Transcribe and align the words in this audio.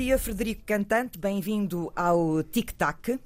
Dia, 0.00 0.18
Frederico 0.18 0.62
Cantante, 0.64 1.18
bem-vindo 1.18 1.92
ao 1.94 2.42
Tic 2.42 2.72
Tac. 2.72 3.20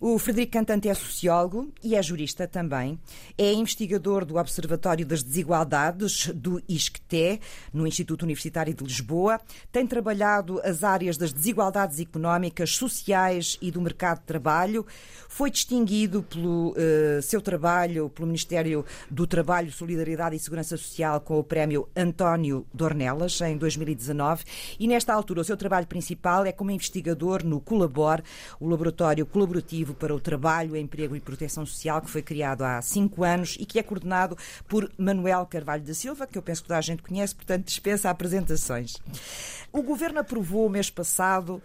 O 0.00 0.16
Frederico 0.16 0.52
Cantante 0.52 0.88
é 0.88 0.94
sociólogo 0.94 1.72
e 1.82 1.96
é 1.96 2.02
jurista 2.02 2.46
também. 2.46 3.00
É 3.36 3.52
investigador 3.52 4.24
do 4.24 4.36
Observatório 4.36 5.04
das 5.04 5.24
Desigualdades 5.24 6.28
do 6.28 6.62
ISCTE, 6.68 7.40
no 7.72 7.84
Instituto 7.84 8.22
Universitário 8.22 8.72
de 8.72 8.84
Lisboa. 8.84 9.40
Tem 9.72 9.84
trabalhado 9.88 10.60
as 10.62 10.84
áreas 10.84 11.16
das 11.16 11.32
desigualdades 11.32 11.98
económicas, 11.98 12.76
sociais 12.76 13.58
e 13.60 13.72
do 13.72 13.80
mercado 13.80 14.20
de 14.20 14.26
trabalho. 14.26 14.86
Foi 15.28 15.50
distinguido 15.50 16.22
pelo 16.22 16.70
uh, 16.70 17.20
seu 17.20 17.40
trabalho 17.40 18.08
pelo 18.08 18.28
Ministério 18.28 18.84
do 19.10 19.26
Trabalho, 19.26 19.72
Solidariedade 19.72 20.36
e 20.36 20.38
Segurança 20.38 20.76
Social 20.76 21.20
com 21.20 21.40
o 21.40 21.44
prémio 21.44 21.88
António 21.96 22.64
Dornelas 22.72 23.40
em 23.40 23.56
2019 23.56 24.44
e 24.78 24.86
nesta 24.86 25.12
altura 25.12 25.40
o 25.40 25.44
seu 25.44 25.56
trabalho 25.56 25.88
principal 25.88 26.46
é 26.46 26.52
como 26.52 26.70
investigador 26.70 27.44
no 27.44 27.60
Colabor, 27.60 28.22
o 28.60 28.68
laboratório 28.68 29.26
colaborativo 29.26 29.87
para 29.94 30.14
o 30.14 30.20
Trabalho, 30.20 30.76
Emprego 30.76 31.16
e 31.16 31.20
Proteção 31.20 31.64
Social, 31.64 32.00
que 32.00 32.10
foi 32.10 32.22
criado 32.22 32.62
há 32.62 32.80
cinco 32.82 33.24
anos 33.24 33.56
e 33.58 33.66
que 33.66 33.78
é 33.78 33.82
coordenado 33.82 34.36
por 34.68 34.90
Manuel 34.96 35.46
Carvalho 35.46 35.82
da 35.82 35.94
Silva, 35.94 36.26
que 36.26 36.38
eu 36.38 36.42
penso 36.42 36.62
que 36.62 36.68
toda 36.68 36.78
a 36.78 36.82
gente 36.82 37.02
conhece, 37.02 37.34
portanto 37.34 37.64
dispensa 37.64 38.10
apresentações. 38.10 38.96
O 39.72 39.82
Governo 39.82 40.20
aprovou 40.20 40.68
mês 40.68 40.90
passado 40.90 41.62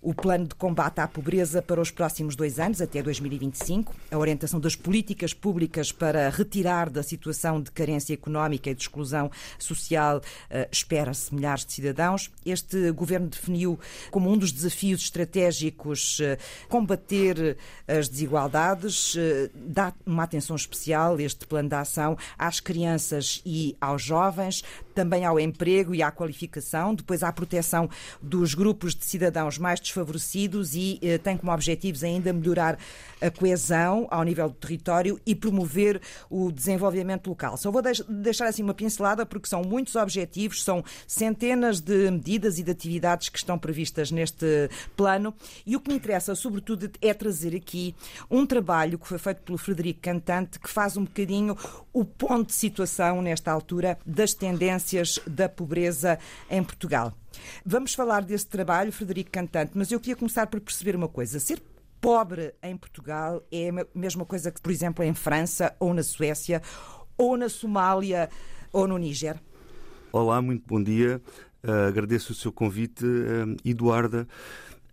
o 0.00 0.14
plano 0.14 0.46
de 0.46 0.54
combate 0.54 1.00
à 1.00 1.08
pobreza 1.08 1.60
para 1.60 1.80
os 1.80 1.90
próximos 1.90 2.36
dois 2.36 2.58
anos, 2.58 2.80
até 2.80 3.02
2025, 3.02 3.94
a 4.10 4.18
orientação 4.18 4.60
das 4.60 4.76
políticas 4.76 5.32
públicas 5.34 5.90
para 5.90 6.30
retirar 6.30 6.90
da 6.90 7.02
situação 7.02 7.60
de 7.60 7.70
carência 7.70 8.14
económica 8.14 8.70
e 8.70 8.74
de 8.74 8.82
exclusão 8.82 9.30
social 9.58 10.18
uh, 10.18 10.68
espera-se 10.70 11.34
milhares 11.34 11.64
de 11.64 11.72
cidadãos. 11.72 12.30
Este 12.44 12.90
governo 12.92 13.28
definiu 13.28 13.78
como 14.10 14.30
um 14.30 14.36
dos 14.36 14.52
desafios 14.52 15.00
estratégicos 15.02 16.18
uh, 16.20 16.36
combater 16.68 17.56
as 17.86 18.08
desigualdades, 18.08 19.16
dá 19.54 19.92
uma 20.04 20.24
atenção 20.24 20.56
especial 20.56 21.18
este 21.20 21.46
plano 21.46 21.68
de 21.68 21.74
ação 21.74 22.16
às 22.38 22.60
crianças 22.60 23.42
e 23.44 23.76
aos 23.80 24.02
jovens, 24.02 24.62
também 24.94 25.24
ao 25.24 25.38
emprego 25.38 25.94
e 25.94 26.02
à 26.02 26.10
qualificação, 26.10 26.94
depois 26.94 27.22
à 27.22 27.32
proteção 27.32 27.88
dos 28.20 28.54
grupos 28.54 28.94
de 28.94 29.04
cidadãos 29.04 29.58
mais 29.58 29.80
desfavorecidos 29.86 30.74
e 30.74 30.98
eh, 31.02 31.18
tem 31.18 31.36
como 31.36 31.52
objetivos 31.52 32.04
ainda 32.04 32.32
melhorar 32.32 32.78
a 33.20 33.30
coesão 33.30 34.06
ao 34.10 34.22
nível 34.22 34.48
do 34.48 34.54
território 34.54 35.20
e 35.24 35.34
promover 35.34 36.00
o 36.28 36.52
desenvolvimento 36.52 37.28
local. 37.28 37.56
Só 37.56 37.70
vou 37.70 37.82
deixar 38.08 38.46
assim 38.46 38.62
uma 38.62 38.74
pincelada 38.74 39.24
porque 39.24 39.48
são 39.48 39.62
muitos 39.62 39.96
objetivos, 39.96 40.62
são 40.62 40.84
centenas 41.06 41.80
de 41.80 42.10
medidas 42.10 42.58
e 42.58 42.62
de 42.62 42.70
atividades 42.70 43.28
que 43.28 43.38
estão 43.38 43.58
previstas 43.58 44.10
neste 44.10 44.68
plano 44.96 45.34
e 45.64 45.76
o 45.76 45.80
que 45.80 45.90
me 45.90 45.96
interessa, 45.96 46.34
sobretudo, 46.34 46.90
é 47.00 47.14
trazer 47.14 47.56
aqui 47.56 47.94
um 48.30 48.44
trabalho 48.44 48.98
que 48.98 49.08
foi 49.08 49.18
feito 49.18 49.42
pelo 49.42 49.58
Frederico 49.58 50.00
Cantante 50.00 50.58
que 50.58 50.68
faz 50.68 50.96
um 50.96 51.04
bocadinho 51.04 51.56
o 51.92 52.04
ponto 52.04 52.48
de 52.48 52.54
situação 52.54 53.22
nesta 53.22 53.50
altura 53.50 53.98
das 54.04 54.34
tendências 54.34 55.18
da 55.26 55.48
pobreza 55.48 56.18
em 56.50 56.62
Portugal. 56.62 57.12
Vamos 57.64 57.94
falar 57.94 58.22
desse 58.22 58.46
trabalho, 58.46 58.92
Frederico 58.92 59.30
Cantante, 59.30 59.72
mas 59.74 59.90
eu 59.90 60.00
queria 60.00 60.16
começar 60.16 60.46
por 60.46 60.60
perceber 60.60 60.96
uma 60.96 61.08
coisa. 61.08 61.38
Ser 61.40 61.60
pobre 62.00 62.54
em 62.62 62.76
Portugal 62.76 63.42
é 63.50 63.70
a 63.70 63.86
mesma 63.94 64.24
coisa 64.24 64.50
que, 64.50 64.60
por 64.60 64.70
exemplo, 64.70 65.04
em 65.04 65.14
França 65.14 65.74
ou 65.80 65.92
na 65.92 66.02
Suécia 66.02 66.62
ou 67.16 67.36
na 67.36 67.48
Somália 67.48 68.28
ou 68.72 68.86
no 68.86 68.98
Níger? 68.98 69.40
Olá, 70.12 70.40
muito 70.40 70.64
bom 70.66 70.82
dia. 70.82 71.20
Uh, 71.64 71.88
agradeço 71.88 72.32
o 72.32 72.34
seu 72.34 72.52
convite, 72.52 73.04
uh, 73.04 73.56
Eduarda. 73.64 74.28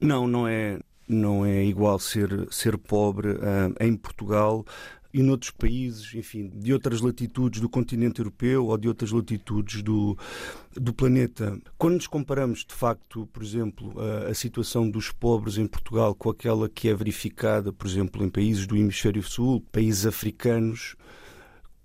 Não, 0.02 0.28
não 0.28 0.48
é, 0.48 0.80
não 1.08 1.46
é 1.46 1.64
igual 1.64 2.00
ser, 2.00 2.48
ser 2.52 2.78
pobre 2.78 3.32
uh, 3.32 3.76
em 3.80 3.96
Portugal 3.96 4.66
e 5.14 5.22
noutros 5.22 5.52
países, 5.52 6.14
enfim, 6.16 6.52
de 6.56 6.74
outras 6.74 7.00
latitudes 7.00 7.62
do 7.62 7.70
continente 7.70 8.20
europeu 8.20 8.66
ou 8.66 8.78
de 8.78 8.88
outras 8.88 9.12
latitudes 9.12 9.84
do, 9.84 10.18
do 10.74 10.92
planeta. 10.92 11.58
Quando 11.78 11.96
nos 11.96 12.08
comparamos, 12.08 12.66
de 12.66 12.74
facto, 12.74 13.28
por 13.32 13.44
exemplo, 13.44 13.94
a, 14.00 14.30
a 14.30 14.34
situação 14.34 14.90
dos 14.90 15.12
pobres 15.12 15.58
em 15.58 15.68
Portugal 15.68 16.16
com 16.16 16.30
aquela 16.30 16.68
que 16.68 16.90
é 16.90 16.96
verificada, 16.96 17.72
por 17.72 17.86
exemplo, 17.86 18.24
em 18.26 18.30
países 18.30 18.66
do 18.66 18.76
Hemisfério 18.76 19.22
Sul, 19.22 19.62
países 19.72 20.06
africanos, 20.06 20.96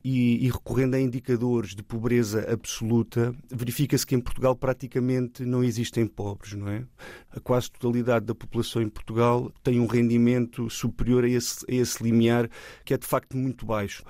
e, 0.04 0.47
e, 0.47 0.50
recorrendo 0.50 0.94
a 0.94 1.00
indicadores 1.00 1.75
de 1.75 1.82
pobreza 1.82 2.50
absoluta, 2.53 3.34
verifica-se 3.50 4.06
que 4.06 4.14
em 4.14 4.20
Portugal 4.20 4.54
praticamente 4.54 5.44
não 5.44 5.62
existem 5.62 6.06
pobres, 6.06 6.54
não 6.54 6.69
é? 6.69 6.84
A 7.32 7.41
quase 7.41 7.70
totalidade 7.70 8.26
da 8.26 8.34
população 8.34 8.81
em 8.81 8.88
Portugal 8.88 9.53
tem 9.62 9.81
um 9.81 9.87
rendimento 9.87 10.70
superior 10.70 11.25
a 11.25 11.28
esse, 11.28 11.64
a 11.69 11.75
esse 11.75 12.03
limiar, 12.03 12.48
que 12.84 12.94
é 12.94 12.98
de 12.98 13.06
facto 13.06 13.37
muito 13.37 13.66
baixo 13.66 14.04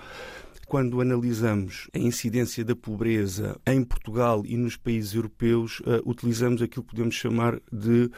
quando 0.69 1.01
analisamos 1.01 1.89
a 1.95 1.99
incidência 1.99 2.63
da 2.63 2.77
pobreza 2.77 3.59
em 3.67 3.83
Portugal 3.83 4.43
e 4.45 4.55
nos 4.55 4.77
países 4.77 5.15
europeus, 5.15 5.81
uh, 5.81 6.03
utilizamos 6.05 6.61
aquilo 6.61 6.85
que 6.85 6.91
podemos 6.91 7.15
chamar 7.15 7.59
de 7.73 8.11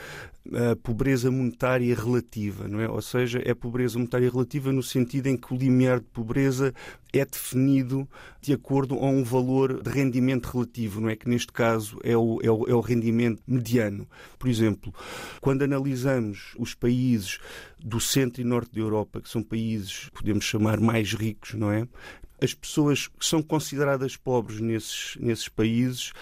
uh, 0.46 0.76
pobreza 0.82 1.30
monetária 1.30 1.94
relativa, 1.94 2.66
não 2.66 2.80
é? 2.80 2.88
Ou 2.88 3.00
seja, 3.00 3.40
é 3.44 3.54
pobreza 3.54 3.96
monetária 3.96 4.28
relativa 4.28 4.72
no 4.72 4.82
sentido 4.82 5.28
em 5.28 5.36
que 5.36 5.54
o 5.54 5.56
limiar 5.56 6.00
de 6.00 6.06
pobreza 6.06 6.74
é 7.12 7.24
definido 7.24 8.08
de 8.40 8.52
acordo 8.52 8.94
a 8.96 9.06
um 9.06 9.22
valor 9.24 9.82
de 9.82 9.90
rendimento 9.90 10.46
relativo, 10.46 11.00
não 11.00 11.08
é? 11.08 11.16
Que 11.16 11.28
neste 11.28 11.52
caso 11.52 11.98
é 12.02 12.16
o, 12.16 12.38
é 12.42 12.50
o, 12.50 12.68
é 12.68 12.74
o 12.74 12.80
rendimento 12.80 13.42
mediano. 13.46 14.06
Por 14.38 14.48
exemplo, 14.48 14.94
quando 15.40 15.62
analisamos 15.62 16.54
os 16.58 16.74
países 16.74 17.38
do 17.78 18.00
centro 18.00 18.40
e 18.40 18.44
norte 18.44 18.74
da 18.74 18.80
Europa, 18.80 19.20
que 19.20 19.28
são 19.28 19.42
países, 19.42 20.08
podemos 20.14 20.44
chamar, 20.44 20.80
mais 20.80 21.12
ricos, 21.14 21.54
não 21.54 21.70
é? 21.70 21.86
as 22.42 22.54
pessoas 22.54 23.06
que 23.06 23.24
são 23.24 23.42
consideradas 23.42 24.16
pobres 24.16 24.60
nesses, 24.60 25.16
nesses 25.20 25.48
países 25.48 26.12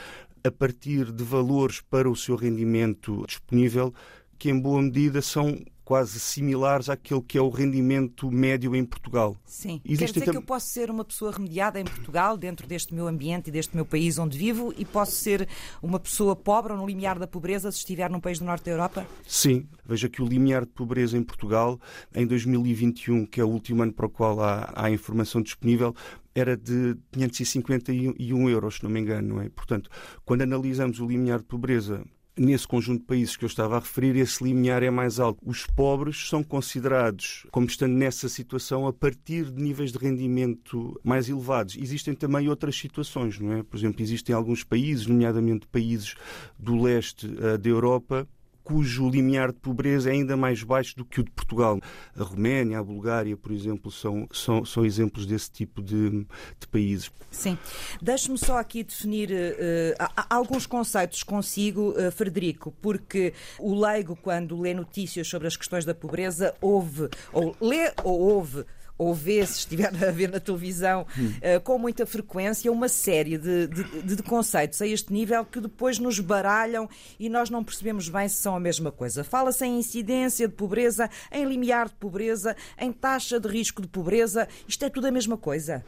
a 0.43 0.51
partir 0.51 1.13
de 1.13 1.23
valores 1.23 1.81
para 1.81 2.11
o 2.11 2.17
seu 2.17 2.35
rendimento 2.35 3.25
disponível 3.27 3.95
que, 4.39 4.51
em 4.51 4.59
boa 4.59 4.81
medida, 4.81 5.21
são 5.21 5.59
quase 5.89 6.21
similares 6.21 6.91
àquele 6.91 7.23
que 7.23 7.39
é 7.39 7.41
o 7.41 7.49
rendimento 7.49 8.31
médio 8.31 8.77
em 8.77 8.85
Portugal. 8.85 9.35
Sim. 9.47 9.81
Existem 9.87 9.97
Quer 9.97 10.13
dizer 10.13 10.25
tam... 10.27 10.33
que 10.33 10.37
eu 10.37 10.43
posso 10.43 10.67
ser 10.67 10.91
uma 10.91 11.03
pessoa 11.03 11.33
remediada 11.33 11.81
em 11.81 11.85
Portugal, 11.85 12.37
dentro 12.37 12.67
deste 12.67 12.95
meu 12.95 13.09
ambiente 13.09 13.49
e 13.49 13.51
deste 13.51 13.75
meu 13.75 13.87
país 13.87 14.19
onde 14.19 14.37
vivo, 14.37 14.71
e 14.77 14.85
posso 14.85 15.13
ser 15.13 15.49
uma 15.83 15.99
pessoa 15.99 16.37
pobre 16.37 16.75
ou 16.75 16.79
no 16.79 16.87
limiar 16.87 17.19
da 17.19 17.27
pobreza 17.27 17.73
se 17.73 17.79
estiver 17.79 18.11
num 18.11 18.21
país 18.21 18.39
do 18.39 18.45
norte 18.45 18.67
da 18.67 18.73
Europa? 18.73 19.07
Sim. 19.27 19.67
Veja 19.83 20.11
que 20.11 20.21
o 20.21 20.27
limiar 20.27 20.67
de 20.67 20.73
pobreza 20.73 21.17
em 21.17 21.23
Portugal, 21.23 21.81
em 22.15 22.27
2021, 22.27 23.25
que 23.25 23.41
é 23.41 23.45
o 23.45 23.49
último 23.49 23.83
ano 23.83 23.95
para 23.95 24.05
o 24.05 24.11
qual 24.11 24.43
há, 24.43 24.71
há 24.77 24.91
informação 24.91 25.41
disponível, 25.41 25.95
era 26.35 26.55
de 26.55 26.99
551 27.13 28.51
euros, 28.51 28.75
se 28.75 28.85
não 28.85 28.91
me 28.91 29.01
engano, 29.01 29.37
não 29.37 29.41
é? 29.41 29.49
Portanto, 29.49 29.89
quando 30.23 30.43
analisamos 30.43 31.01
o 31.01 31.07
limiar 31.07 31.39
de 31.39 31.47
pobreza 31.47 32.05
nesse 32.39 32.67
conjunto 32.67 33.01
de 33.01 33.07
países 33.07 33.37
que 33.37 33.45
eu 33.45 33.49
estava 33.49 33.77
a 33.77 33.81
referir, 33.81 34.17
esse 34.17 34.43
limiar 34.43 34.83
é 34.83 34.91
mais 34.91 35.19
alto. 35.21 35.39
Os 35.45 35.67
pobres 35.67 36.29
são 36.29 36.43
considerados 36.43 37.47
como 37.51 37.67
estando 37.67 37.95
nessa 37.95 38.29
situação 38.29 38.87
a 38.87 38.93
partir 38.93 39.51
de 39.51 39.63
níveis 39.63 39.93
de 39.93 39.99
rendimento 39.99 40.99
mais 41.03 41.29
elevados. 41.29 41.77
Existem 41.77 42.15
também 42.15 42.49
outras 42.49 42.77
situações, 42.77 43.39
não 43.39 43.53
é? 43.53 43.63
Por 43.63 43.77
exemplo, 43.77 44.03
existem 44.03 44.35
alguns 44.35 44.65
países, 44.65 45.07
nomeadamente 45.07 45.67
países 45.67 46.15
do 46.59 46.81
leste 46.81 47.27
uh, 47.27 47.59
da 47.59 47.69
Europa, 47.69 48.29
cujo 48.69 49.09
limiar 49.09 49.51
de 49.51 49.59
pobreza 49.59 50.11
é 50.11 50.13
ainda 50.13 50.37
mais 50.37 50.63
baixo 50.63 50.95
do 50.95 51.03
que 51.03 51.21
o 51.21 51.25
de 51.25 51.31
Portugal. 51.31 51.81
A 52.15 52.23
Roménia, 52.23 52.79
a 52.79 52.85
Bulgária, 52.85 53.35
por 53.35 53.51
exemplo, 53.51 53.91
são, 53.91 54.29
são, 54.31 54.63
são 54.63 54.85
exemplos 54.85 55.25
desse 55.25 55.51
tipo 55.51 55.81
de, 55.81 56.27
de 56.61 56.67
países. 56.71 57.11
Sim. 57.31 57.57
Deixe-me 58.03 58.37
só 58.37 58.59
aqui 58.59 58.85
definir 58.85 59.31
uh, 59.31 60.25
alguns 60.29 60.67
conceitos 60.67 61.23
consigo, 61.23 61.93
uh, 61.93 62.13
Frederico, 62.13 62.71
porque 62.83 63.33
o 63.59 63.75
leigo, 63.75 64.15
quando 64.15 64.61
lê 64.61 64.75
notícias 64.75 65.27
sobre 65.27 65.49
as 65.49 65.57
questões 65.57 65.87
da 65.87 65.95
pobreza, 65.95 66.55
ouve, 66.61 67.09
ou 67.33 67.57
lê 67.63 67.91
ou 68.05 68.21
ouve 68.21 68.67
ou 68.99 69.15
vê, 69.15 69.47
se 69.47 69.61
estiver 69.61 69.89
a 69.89 70.11
ver 70.11 70.29
na 70.29 70.41
televisão, 70.41 71.07
hum. 71.17 71.29
uh, 71.29 71.61
com 71.63 71.79
muita 71.79 72.05
frequência, 72.05 72.71
uma 72.71 72.89
série 72.89 73.39
de, 73.39 73.69
de, 73.69 74.17
de, 74.17 74.23
conceitos 74.25 74.83
a 74.83 74.87
este 74.87 75.13
nível 75.13 75.45
que 75.45 75.61
depois 75.61 75.99
nos 75.99 76.19
baralham 76.19 76.89
e 77.19 77.29
nós 77.29 77.49
não 77.49 77.63
percebemos 77.63 78.09
bem 78.09 78.29
se 78.29 78.37
são 78.37 78.57
a 78.57 78.61
mesma 78.61 78.91
coisa. 78.91 79.23
Fala-se 79.23 79.65
em 79.65 79.79
incidência 79.79 80.49
de 80.49 80.55
pobreza, 80.55 81.09
em 81.31 81.45
limiar 81.45 81.89
de 81.89 81.95
pobreza, 81.95 82.57
em 82.79 82.93
taxa 82.93 83.39
de 83.39 83.49
risco 83.49 83.81
de 83.81 83.89
pobreza. 83.89 84.49
Isto 84.67 84.85
é 84.85 84.91
tudo 84.91 85.07
a 85.07 85.11
mesma 85.11 85.37
coisa? 85.37 85.85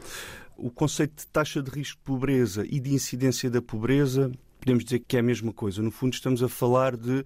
O 0.55 0.71
conceito 0.71 1.17
de 1.17 1.27
taxa 1.27 1.61
de 1.61 1.69
risco 1.69 1.97
de 1.97 2.03
pobreza 2.03 2.65
e 2.69 2.79
de 2.79 2.93
incidência 2.93 3.49
da 3.49 3.61
pobreza 3.61 4.31
podemos 4.61 4.83
dizer 4.83 4.99
que 4.99 5.17
é 5.17 5.19
a 5.19 5.23
mesma 5.23 5.51
coisa. 5.51 5.81
No 5.81 5.91
fundo, 5.91 6.13
estamos 6.13 6.41
a 6.43 6.47
falar 6.47 6.95
de 6.95 7.25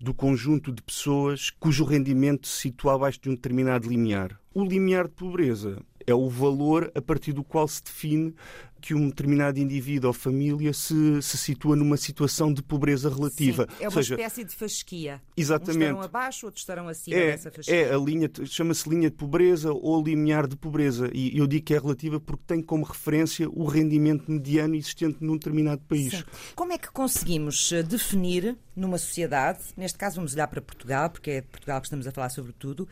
do 0.00 0.14
conjunto 0.14 0.72
de 0.72 0.82
pessoas 0.82 1.50
cujo 1.50 1.84
rendimento 1.84 2.48
se 2.48 2.62
situa 2.62 2.94
abaixo 2.94 3.20
de 3.20 3.28
um 3.28 3.34
determinado 3.34 3.88
limiar. 3.88 4.40
O 4.54 4.64
limiar 4.64 5.06
de 5.06 5.14
pobreza 5.14 5.82
é 6.06 6.14
o 6.14 6.28
valor 6.28 6.90
a 6.94 7.02
partir 7.02 7.32
do 7.32 7.44
qual 7.44 7.66
se 7.68 7.82
define 7.82 8.34
que 8.80 8.94
um 8.94 9.08
determinado 9.08 9.58
indivíduo 9.58 10.08
ou 10.08 10.14
família 10.14 10.72
se, 10.72 11.20
se 11.20 11.36
situa 11.36 11.76
numa 11.76 11.96
situação 11.96 12.52
de 12.52 12.62
pobreza 12.62 13.10
relativa. 13.10 13.68
Sim, 13.68 13.84
é 13.84 13.88
uma 13.88 13.90
seja, 13.90 14.14
espécie 14.14 14.44
de 14.44 14.56
fasquia. 14.56 15.22
Exatamente. 15.36 15.76
Uns 15.76 15.82
estarão 15.82 16.02
abaixo, 16.02 16.46
outros 16.46 16.62
estarão 16.62 16.88
acima 16.88 17.16
é, 17.16 17.26
dessa 17.32 17.50
fasquia. 17.50 17.74
É, 17.74 17.94
a 17.94 17.98
linha, 17.98 18.30
chama-se 18.44 18.88
linha 18.88 19.10
de 19.10 19.16
pobreza 19.16 19.72
ou 19.72 20.02
limiar 20.02 20.46
de 20.46 20.56
pobreza. 20.56 21.10
E 21.12 21.36
eu 21.36 21.46
digo 21.46 21.64
que 21.64 21.74
é 21.74 21.78
relativa 21.78 22.18
porque 22.18 22.42
tem 22.46 22.62
como 22.62 22.84
referência 22.84 23.48
o 23.50 23.64
rendimento 23.64 24.30
mediano 24.30 24.74
existente 24.74 25.18
num 25.20 25.34
determinado 25.34 25.82
país. 25.82 26.12
Sim. 26.12 26.24
Como 26.54 26.72
é 26.72 26.78
que 26.78 26.90
conseguimos 26.90 27.70
eh, 27.72 27.82
definir 27.82 28.56
numa 28.74 28.96
sociedade, 28.96 29.60
neste 29.76 29.98
caso 29.98 30.16
vamos 30.16 30.32
olhar 30.32 30.48
para 30.48 30.62
Portugal, 30.62 31.10
porque 31.10 31.30
é 31.30 31.40
de 31.42 31.48
Portugal 31.48 31.80
que 31.80 31.86
estamos 31.86 32.06
a 32.06 32.12
falar 32.12 32.30
sobre 32.30 32.52
tudo, 32.52 32.88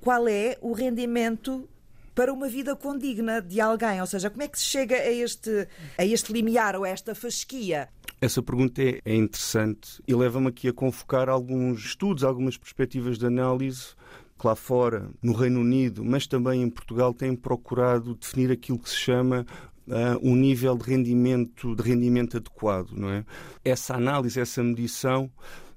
qual 0.00 0.28
é 0.28 0.58
o 0.60 0.72
rendimento 0.72 1.66
para 2.18 2.32
uma 2.32 2.48
vida 2.48 2.74
condigna 2.74 3.40
de 3.40 3.60
alguém? 3.60 4.00
Ou 4.00 4.06
seja, 4.08 4.28
como 4.28 4.42
é 4.42 4.48
que 4.48 4.58
se 4.58 4.64
chega 4.64 4.96
a 4.96 5.08
este, 5.08 5.68
a 5.96 6.04
este 6.04 6.32
limiar 6.32 6.74
ou 6.74 6.82
a 6.82 6.88
esta 6.88 7.14
fasquia? 7.14 7.88
Essa 8.20 8.42
pergunta 8.42 8.82
é, 8.82 9.00
é 9.04 9.14
interessante 9.14 10.02
e 10.04 10.12
leva-me 10.16 10.48
aqui 10.48 10.66
a 10.66 10.72
convocar 10.72 11.28
alguns 11.28 11.78
estudos, 11.84 12.24
algumas 12.24 12.56
perspectivas 12.56 13.18
de 13.18 13.26
análise 13.26 13.94
que 14.36 14.44
lá 14.44 14.56
fora, 14.56 15.08
no 15.22 15.32
Reino 15.32 15.60
Unido, 15.60 16.04
mas 16.04 16.26
também 16.26 16.60
em 16.60 16.68
Portugal, 16.68 17.14
têm 17.14 17.36
procurado 17.36 18.16
definir 18.16 18.50
aquilo 18.50 18.80
que 18.80 18.90
se 18.90 18.96
chama 18.96 19.46
uh, 19.86 20.18
um 20.20 20.34
nível 20.34 20.76
de 20.76 20.90
rendimento, 20.90 21.76
de 21.76 21.82
rendimento 21.84 22.36
adequado. 22.36 22.90
Não 22.94 23.10
é? 23.10 23.24
Essa 23.64 23.94
análise, 23.94 24.40
essa 24.40 24.60
medição 24.60 25.30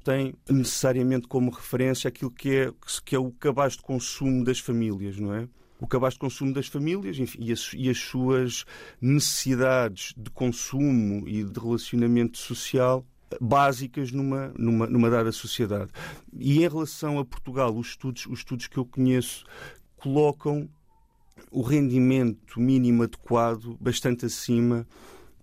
tem 0.03 0.33
necessariamente 0.49 1.27
como 1.27 1.51
referência 1.51 2.07
aquilo 2.07 2.31
que 2.31 2.55
é, 2.55 2.73
que 3.05 3.15
é 3.15 3.19
o 3.19 3.29
cabaz 3.29 3.73
de 3.73 3.83
consumo 3.83 4.43
das 4.43 4.57
famílias, 4.57 5.19
não 5.19 5.35
é? 5.35 5.47
O 5.81 5.87
cabaz 5.87 6.13
de 6.13 6.19
consumo 6.19 6.53
das 6.53 6.67
famílias 6.67 7.17
enfim, 7.17 7.39
e, 7.41 7.51
as, 7.51 7.71
e 7.73 7.89
as 7.89 7.97
suas 7.97 8.63
necessidades 9.01 10.13
de 10.15 10.29
consumo 10.29 11.27
e 11.27 11.43
de 11.43 11.59
relacionamento 11.59 12.37
social 12.37 13.03
básicas 13.39 14.11
numa, 14.11 14.53
numa, 14.57 14.85
numa 14.85 15.09
dada 15.09 15.31
sociedade. 15.31 15.91
E 16.37 16.63
em 16.63 16.67
relação 16.67 17.17
a 17.17 17.25
Portugal, 17.25 17.75
os 17.75 17.87
estudos, 17.87 18.27
os 18.27 18.39
estudos 18.39 18.67
que 18.67 18.77
eu 18.77 18.85
conheço 18.85 19.43
colocam 19.97 20.69
o 21.49 21.61
rendimento 21.61 22.59
mínimo 22.59 23.03
adequado 23.03 23.75
bastante 23.79 24.25
acima 24.25 24.87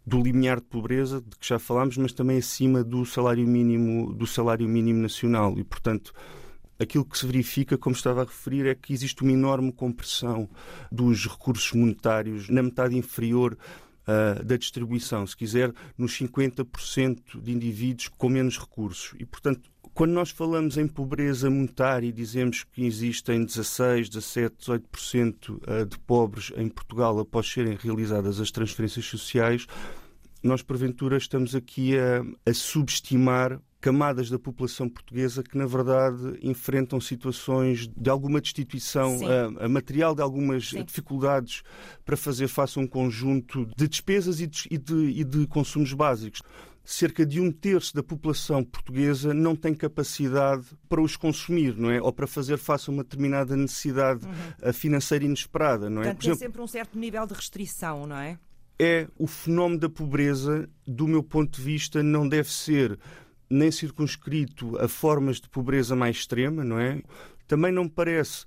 do 0.07 0.23
limiar 0.23 0.61
de 0.61 0.67
pobreza 0.67 1.21
de 1.21 1.37
que 1.37 1.47
já 1.49 1.59
falámos, 1.59 1.97
mas 1.99 2.13
também 2.13 2.39
acima 2.39 2.85
do 2.85 3.05
salário 3.05 3.47
mínimo 3.47 4.15
do 4.15 4.27
salário 4.27 4.69
mínimo 4.69 5.03
nacional 5.03 5.59
e 5.59 5.65
portanto 5.65 6.15
aquilo 6.79 7.05
que 7.05 7.19
se 7.19 7.27
verifica, 7.27 7.77
como 7.77 7.95
estava 7.95 8.23
a 8.23 8.25
referir, 8.25 8.67
é 8.67 8.75
que 8.75 8.93
existe 8.93 9.23
uma 9.23 9.33
enorme 9.33 9.73
compressão 9.73 10.49
dos 10.91 11.27
recursos 11.27 11.73
monetários 11.73 12.49
na 12.49 12.63
metade 12.63 12.97
inferior 12.97 13.57
uh, 14.07 14.45
da 14.45 14.57
distribuição, 14.57 15.27
se 15.27 15.37
quiser, 15.37 15.73
nos 15.97 16.19
50% 16.19 17.41
de 17.43 17.53
indivíduos 17.53 18.09
com 18.09 18.29
menos 18.29 18.59
recursos. 18.59 19.15
E, 19.19 19.27
portanto, 19.27 19.71
quando 19.99 20.13
nós 20.13 20.31
falamos 20.31 20.77
em 20.77 20.87
pobreza 20.87 21.51
monetária 21.51 22.07
e 22.07 22.13
dizemos 22.13 22.63
que 22.63 22.85
existem 22.85 23.45
16, 23.45 24.09
17, 24.09 24.57
18% 24.57 25.89
de 25.89 25.99
pobres 25.99 26.53
em 26.57 26.69
Portugal 26.69 27.19
após 27.19 27.51
serem 27.51 27.77
realizadas 27.77 28.39
as 28.39 28.53
transferências 28.53 29.07
sociais, 29.07 29.67
nós 30.41 30.63
porventura 30.63 31.17
estamos 31.17 31.53
aqui 31.55 31.99
a, 31.99 32.23
a 32.49 32.55
subestimar 32.55 33.61
camadas 33.81 34.29
da 34.29 34.39
população 34.39 34.89
portuguesa 34.89 35.43
que, 35.43 35.57
na 35.57 35.67
verdade, 35.67 36.39
enfrentam 36.43 37.01
situações 37.01 37.89
de 37.89 38.11
alguma 38.11 38.41
destituição 38.41 39.21
a, 39.27 39.67
a, 39.67 39.69
material, 39.69 40.15
de 40.15 40.23
algumas 40.23 40.71
Sim. 40.71 40.85
dificuldades 40.85 41.63
para 42.05 42.17
fazer 42.17 42.49
face 42.49 42.79
a 42.79 42.83
um 42.83 42.87
conjunto 42.87 43.67
de 43.77 43.87
despesas 43.87 44.41
e 44.41 44.47
de, 44.47 44.67
e 44.71 44.79
de, 44.79 44.95
e 44.95 45.25
de 45.25 45.47
consumos 45.47 45.93
básicos 45.93 46.43
cerca 46.89 47.27
de 47.27 47.39
um 47.39 47.53
terço 47.53 47.95
da 47.95 48.03
população 48.03 48.65
portuguesa 48.65 49.35
não 49.35 49.55
tem 49.55 49.75
capacidade 49.75 50.65
para 50.89 51.03
os 51.03 51.19
consumir, 51.19 51.77
não 51.77 51.91
é? 51.91 52.01
Ou 52.01 52.11
para 52.11 52.27
fazer 52.27 52.57
face 52.57 52.89
a 52.89 52.93
uma 52.95 53.03
determinada 53.03 53.55
necessidade 53.55 54.25
uhum. 54.25 54.73
financeira 54.73 55.23
inesperada, 55.23 55.91
não 55.91 56.01
é? 56.01 56.07
Portanto, 56.07 56.25
tem 56.25 56.35
sempre 56.35 56.63
um 56.63 56.67
certo 56.67 56.99
nível 56.99 57.27
de 57.27 57.35
restrição, 57.35 58.07
não 58.07 58.17
é? 58.17 58.39
É 58.79 59.07
o 59.19 59.27
fenómeno 59.27 59.81
da 59.81 59.91
pobreza, 59.91 60.67
do 60.87 61.07
meu 61.07 61.23
ponto 61.23 61.59
de 61.59 61.63
vista, 61.63 62.03
não 62.03 62.27
deve 62.27 62.51
ser 62.51 62.99
nem 63.51 63.71
circunscrito 63.71 64.79
a 64.79 64.89
formas 64.89 65.41
de 65.41 65.49
pobreza 65.49 65.97
mais 65.97 66.17
extrema, 66.17 66.65
não 66.65 66.79
é? 66.79 67.03
Também 67.47 67.73
não 67.73 67.85
me 67.85 67.91
parece 67.91 68.45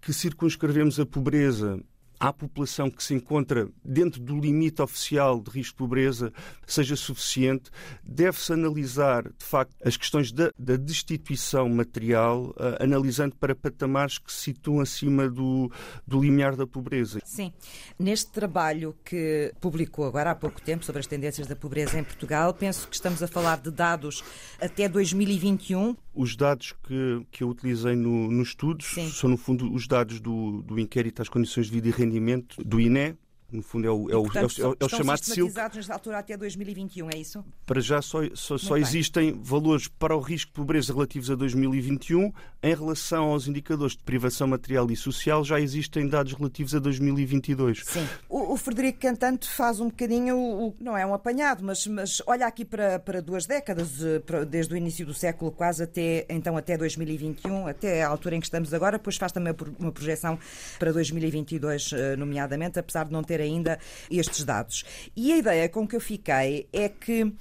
que 0.00 0.12
circunscrevemos 0.12 0.98
a 0.98 1.06
pobreza 1.06 1.78
à 2.20 2.32
população 2.34 2.90
que 2.90 3.02
se 3.02 3.14
encontra 3.14 3.66
dentro 3.82 4.20
do 4.20 4.38
limite 4.38 4.82
oficial 4.82 5.40
de 5.40 5.50
risco 5.50 5.72
de 5.72 5.78
pobreza 5.78 6.32
seja 6.66 6.94
suficiente, 6.94 7.70
deve-se 8.04 8.52
analisar, 8.52 9.24
de 9.24 9.44
facto, 9.44 9.74
as 9.82 9.96
questões 9.96 10.30
da, 10.30 10.52
da 10.58 10.76
destituição 10.76 11.66
material, 11.70 12.50
uh, 12.50 12.76
analisando 12.78 13.34
para 13.36 13.54
patamares 13.54 14.18
que 14.18 14.30
se 14.30 14.50
situam 14.50 14.80
acima 14.80 15.28
do, 15.30 15.72
do 16.06 16.20
limiar 16.20 16.54
da 16.56 16.66
pobreza. 16.66 17.20
Sim. 17.24 17.52
Neste 17.98 18.30
trabalho 18.30 18.94
que 19.02 19.52
publicou 19.60 20.04
agora 20.04 20.32
há 20.32 20.34
pouco 20.34 20.60
tempo 20.60 20.84
sobre 20.84 21.00
as 21.00 21.06
tendências 21.06 21.46
da 21.46 21.56
pobreza 21.56 21.98
em 21.98 22.04
Portugal, 22.04 22.52
penso 22.52 22.86
que 22.86 22.94
estamos 22.94 23.22
a 23.22 23.28
falar 23.28 23.58
de 23.58 23.70
dados 23.70 24.22
até 24.60 24.88
2021. 24.88 25.96
Os 26.12 26.34
dados 26.36 26.74
que, 26.82 27.26
que 27.30 27.42
eu 27.44 27.48
utilizei 27.48 27.94
no, 27.94 28.30
no 28.30 28.42
estudo 28.42 28.82
são, 28.82 29.30
no 29.30 29.36
fundo, 29.36 29.72
os 29.72 29.86
dados 29.86 30.20
do, 30.20 30.62
do 30.62 30.78
inquérito 30.78 31.22
às 31.22 31.28
condições 31.28 31.66
de 31.66 31.72
vida 31.72 31.88
e 31.88 31.90
rendimento 31.92 32.62
do 32.64 32.80
INE, 32.80 33.16
no 33.52 33.62
fundo 33.62 33.86
é 33.86 33.90
o, 33.90 34.10
é 34.10 34.16
o, 34.16 34.22
portanto, 34.22 34.62
é 34.62 34.66
o, 34.66 34.76
é 34.80 34.84
o 34.84 34.88
chamado 34.88 35.24
SILC. 35.24 35.54
nesta 35.74 35.92
altura 35.92 36.18
até 36.18 36.36
2021, 36.36 37.08
é 37.14 37.18
isso? 37.18 37.44
Para 37.66 37.80
já 37.80 38.00
só, 38.02 38.20
só, 38.34 38.56
só 38.58 38.76
existem 38.76 39.32
valores 39.32 39.88
para 39.88 40.16
o 40.16 40.20
risco 40.20 40.50
de 40.50 40.54
pobreza 40.54 40.92
relativos 40.92 41.30
a 41.30 41.34
2021. 41.34 42.32
Em 42.62 42.74
relação 42.74 43.24
aos 43.30 43.48
indicadores 43.48 43.96
de 43.96 44.02
privação 44.02 44.46
material 44.46 44.90
e 44.90 44.96
social, 44.96 45.42
já 45.42 45.58
existem 45.58 46.06
dados 46.06 46.34
relativos 46.34 46.74
a 46.74 46.78
2022. 46.78 47.82
Sim. 47.84 48.06
O, 48.28 48.52
o 48.52 48.56
Frederico 48.56 49.00
Cantante 49.00 49.48
faz 49.48 49.80
um 49.80 49.86
bocadinho, 49.86 50.36
o, 50.36 50.76
não 50.78 50.96
é 50.96 51.06
um 51.06 51.14
apanhado, 51.14 51.64
mas, 51.64 51.86
mas 51.86 52.22
olha 52.26 52.46
aqui 52.46 52.64
para, 52.64 52.98
para 52.98 53.22
duas 53.22 53.46
décadas, 53.46 54.02
eh, 54.02 54.44
desde 54.44 54.74
o 54.74 54.76
início 54.76 55.06
do 55.06 55.14
século 55.14 55.50
quase 55.50 55.82
até, 55.82 56.26
então, 56.28 56.56
até 56.56 56.76
2021, 56.76 57.66
até 57.66 58.02
a 58.02 58.08
altura 58.08 58.36
em 58.36 58.40
que 58.40 58.46
estamos 58.46 58.74
agora, 58.74 58.98
depois 58.98 59.16
faz 59.16 59.32
também 59.32 59.54
uma 59.78 59.92
projeção 59.92 60.38
para 60.78 60.92
2022, 60.92 61.92
eh, 61.92 62.16
nomeadamente, 62.16 62.78
apesar 62.78 63.04
de 63.04 63.12
não 63.12 63.22
ter 63.22 63.39
ainda 63.40 63.78
estes 64.10 64.44
dados. 64.44 64.84
E 65.16 65.32
a 65.32 65.38
ideia 65.38 65.68
com 65.68 65.86
que 65.86 65.96
eu 65.96 66.00
fiquei 66.00 66.68
é 66.72 66.88
que 66.88 67.32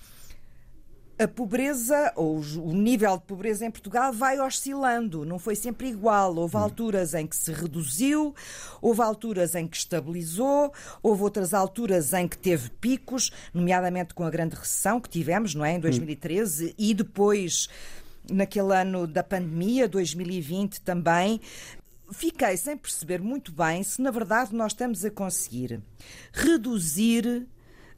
a 1.19 1.27
pobreza, 1.27 2.13
ou 2.15 2.39
o 2.39 2.73
nível 2.73 3.17
de 3.17 3.23
pobreza 3.23 3.65
em 3.65 3.69
Portugal 3.69 4.13
vai 4.13 4.39
oscilando, 4.39 5.25
não 5.25 5.37
foi 5.37 5.53
sempre 5.53 5.89
igual. 5.89 6.33
Houve 6.33 6.55
hum. 6.55 6.61
alturas 6.61 7.13
em 7.13 7.27
que 7.27 7.35
se 7.35 7.51
reduziu, 7.51 8.33
houve 8.81 9.01
alturas 9.01 9.53
em 9.53 9.67
que 9.67 9.75
estabilizou, 9.75 10.73
houve 11.03 11.21
outras 11.21 11.53
alturas 11.53 12.13
em 12.13 12.25
que 12.25 12.37
teve 12.37 12.69
picos, 12.69 13.31
nomeadamente 13.53 14.13
com 14.13 14.23
a 14.23 14.29
grande 14.29 14.55
recessão 14.55 15.01
que 15.01 15.09
tivemos, 15.09 15.53
não 15.53 15.65
é, 15.65 15.73
em 15.73 15.79
2013, 15.81 16.67
hum. 16.67 16.73
e 16.77 16.93
depois 16.93 17.67
naquele 18.31 18.73
ano 18.73 19.05
da 19.05 19.23
pandemia, 19.23 19.89
2020 19.89 20.81
também, 20.81 21.41
fiquei 22.11 22.57
sem 22.57 22.77
perceber 22.77 23.21
muito 23.21 23.51
bem 23.51 23.83
se, 23.83 24.01
na 24.01 24.11
verdade, 24.11 24.53
nós 24.55 24.71
estamos 24.71 25.03
a 25.05 25.11
conseguir 25.11 25.81
reduzir 26.33 27.47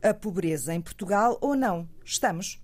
a 0.02 0.14
pobreza 0.14 0.74
em 0.74 0.82
Portugal 0.82 1.38
ou 1.42 1.56
não. 1.56 1.88
Estamos. 2.04 2.60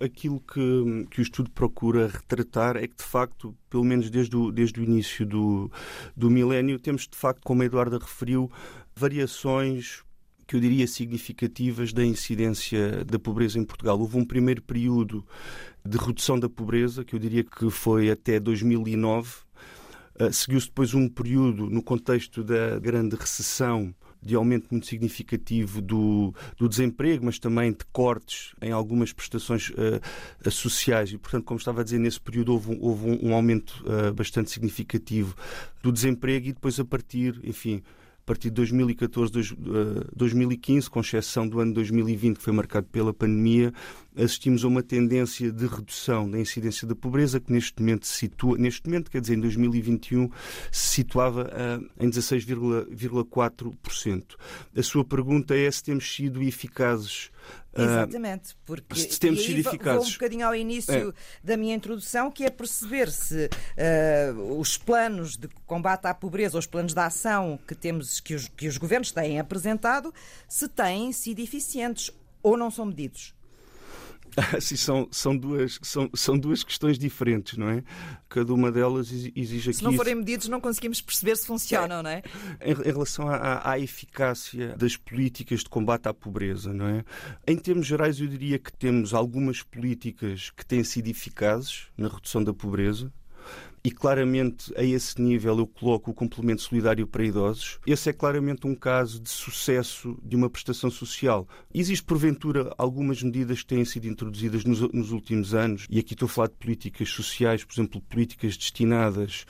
Aquilo 0.00 0.40
que, 0.40 1.06
que 1.10 1.20
o 1.20 1.22
estudo 1.22 1.50
procura 1.50 2.08
retratar 2.08 2.76
é 2.76 2.86
que, 2.88 2.96
de 2.96 3.02
facto, 3.02 3.54
pelo 3.68 3.84
menos 3.84 4.08
desde 4.08 4.34
o, 4.34 4.50
desde 4.50 4.80
o 4.80 4.82
início 4.82 5.26
do, 5.26 5.70
do 6.16 6.30
milénio, 6.30 6.80
temos, 6.80 7.06
de 7.06 7.16
facto, 7.16 7.42
como 7.44 7.62
a 7.62 7.66
Eduarda 7.66 7.98
referiu, 7.98 8.50
variações 8.96 10.02
que 10.46 10.56
eu 10.56 10.60
diria 10.60 10.86
significativas 10.86 11.92
da 11.92 12.04
incidência 12.04 13.04
da 13.04 13.18
pobreza 13.18 13.58
em 13.58 13.64
Portugal. 13.64 14.00
Houve 14.00 14.16
um 14.16 14.24
primeiro 14.24 14.62
período 14.62 15.24
de 15.84 15.96
redução 15.98 16.40
da 16.40 16.48
pobreza, 16.48 17.04
que 17.04 17.14
eu 17.14 17.18
diria 17.18 17.44
que 17.44 17.70
foi 17.70 18.10
até 18.10 18.40
2009, 18.40 19.28
Uh, 19.30 19.49
Seguiu-se 20.32 20.66
depois 20.66 20.92
um 20.94 21.08
período, 21.08 21.70
no 21.70 21.82
contexto 21.82 22.44
da 22.44 22.78
grande 22.78 23.16
recessão, 23.16 23.94
de 24.22 24.34
aumento 24.34 24.68
muito 24.70 24.86
significativo 24.86 25.80
do, 25.80 26.34
do 26.56 26.68
desemprego, 26.68 27.24
mas 27.24 27.38
também 27.38 27.72
de 27.72 27.84
cortes 27.92 28.54
em 28.60 28.70
algumas 28.70 29.12
prestações 29.12 29.70
uh, 29.70 30.50
sociais. 30.50 31.12
E, 31.12 31.18
portanto, 31.18 31.44
como 31.44 31.58
estava 31.58 31.80
a 31.80 31.84
dizer, 31.84 31.98
nesse 31.98 32.20
período 32.20 32.52
houve, 32.52 32.76
houve 32.80 33.10
um, 33.10 33.30
um, 33.30 33.34
aumento 33.34 33.82
uh, 33.86 34.12
bastante 34.12 34.50
significativo 34.50 35.34
do 35.82 35.90
desemprego 35.90 36.48
e 36.48 36.52
depois, 36.52 36.78
a 36.78 36.84
partir, 36.84 37.40
enfim, 37.42 37.82
partir 38.30 38.48
de 38.48 38.54
2014, 38.54 39.56
2015, 40.14 40.88
com 40.88 41.00
exceção 41.00 41.48
do 41.48 41.58
ano 41.58 41.74
2020, 41.74 42.36
que 42.36 42.42
foi 42.44 42.52
marcado 42.52 42.86
pela 42.86 43.12
pandemia, 43.12 43.74
assistimos 44.16 44.64
a 44.64 44.68
uma 44.68 44.84
tendência 44.84 45.50
de 45.50 45.66
redução 45.66 46.30
da 46.30 46.38
incidência 46.38 46.86
da 46.86 46.94
pobreza 46.94 47.40
que 47.40 47.52
neste 47.52 47.80
momento 47.80 48.06
se 48.06 48.18
situa, 48.18 48.56
neste 48.56 48.86
momento, 48.86 49.10
quer 49.10 49.20
dizer, 49.20 49.36
em 49.36 49.40
2021, 49.40 50.30
se 50.70 50.94
situava 50.94 51.50
uh, 51.50 51.84
em 51.98 52.08
16,4%. 52.08 54.24
A 54.76 54.82
sua 54.84 55.04
pergunta 55.04 55.56
é 55.56 55.68
se 55.68 55.82
temos 55.82 56.14
sido 56.14 56.40
eficazes 56.40 57.32
Exatamente, 57.72 58.56
porque 58.66 58.96
se 58.96 59.20
temos 59.20 59.40
eficazes. 59.48 60.02
vou 60.02 60.04
um 60.04 60.10
bocadinho 60.10 60.46
ao 60.46 60.54
início 60.54 61.10
é. 61.10 61.12
da 61.42 61.56
minha 61.56 61.74
introdução, 61.74 62.30
que 62.30 62.44
é 62.44 62.50
perceber 62.50 63.10
se 63.10 63.48
uh, 63.48 64.58
os 64.58 64.76
planos 64.76 65.36
de 65.36 65.48
combate 65.66 66.06
à 66.06 66.14
pobreza, 66.14 66.58
os 66.58 66.66
planos 66.66 66.92
de 66.92 67.00
ação 67.00 67.58
que 67.66 67.74
temos, 67.74 68.18
que 68.18 68.34
os, 68.34 68.48
que 68.48 68.66
os 68.66 68.76
governos 68.76 69.12
têm 69.12 69.38
apresentado, 69.38 70.12
se 70.48 70.68
têm 70.68 71.12
sido 71.12 71.38
eficientes 71.40 72.10
ou 72.42 72.56
não 72.56 72.70
são 72.70 72.86
medidos. 72.86 73.34
Sim, 74.60 74.76
são, 74.76 75.08
são, 75.10 75.36
duas, 75.36 75.78
são, 75.82 76.10
são 76.14 76.38
duas 76.38 76.62
questões 76.62 76.98
diferentes, 76.98 77.56
não 77.56 77.68
é? 77.68 77.82
Cada 78.28 78.52
uma 78.52 78.70
delas 78.70 79.10
exige 79.10 79.70
aqui. 79.70 79.78
Se 79.78 79.84
não 79.84 79.92
forem 79.92 80.14
medidos, 80.14 80.48
não 80.48 80.60
conseguimos 80.60 81.00
perceber 81.00 81.36
se 81.36 81.46
funcionam, 81.46 82.02
não 82.02 82.10
é? 82.10 82.22
Em, 82.60 82.72
em 82.72 82.92
relação 82.92 83.28
à, 83.28 83.70
à, 83.70 83.78
eficácia 83.78 84.76
das 84.76 84.96
políticas 84.96 85.60
de 85.60 85.68
combate 85.68 86.08
à 86.08 86.14
pobreza, 86.14 86.72
não 86.72 86.86
é? 86.86 87.04
Em 87.46 87.56
termos 87.56 87.86
gerais, 87.86 88.20
eu 88.20 88.26
diria 88.26 88.58
que 88.58 88.72
temos 88.72 89.14
algumas 89.14 89.62
políticas 89.62 90.50
que 90.50 90.64
têm 90.64 90.84
sido 90.84 91.08
eficazes 91.08 91.86
na 91.96 92.08
redução 92.08 92.42
da 92.42 92.54
pobreza, 92.54 93.12
e 93.84 93.90
claramente 93.90 94.72
a 94.76 94.84
esse 94.84 95.20
nível 95.20 95.58
eu 95.58 95.66
coloco 95.66 96.10
o 96.10 96.14
complemento 96.14 96.62
solidário 96.62 97.06
para 97.06 97.24
idosos. 97.24 97.78
Esse 97.86 98.10
é 98.10 98.12
claramente 98.12 98.66
um 98.66 98.74
caso 98.74 99.20
de 99.20 99.30
sucesso 99.30 100.18
de 100.22 100.36
uma 100.36 100.50
prestação 100.50 100.90
social. 100.90 101.48
Existe, 101.72 102.04
porventura, 102.04 102.74
algumas 102.76 103.22
medidas 103.22 103.60
que 103.60 103.66
têm 103.66 103.84
sido 103.84 104.06
introduzidas 104.06 104.64
nos, 104.64 104.80
nos 104.92 105.12
últimos 105.12 105.54
anos, 105.54 105.86
e 105.88 105.98
aqui 105.98 106.14
estou 106.14 106.26
a 106.26 106.28
falar 106.28 106.48
de 106.48 106.54
políticas 106.54 107.08
sociais, 107.08 107.64
por 107.64 107.72
exemplo, 107.72 108.00
políticas 108.02 108.56
destinadas 108.56 109.46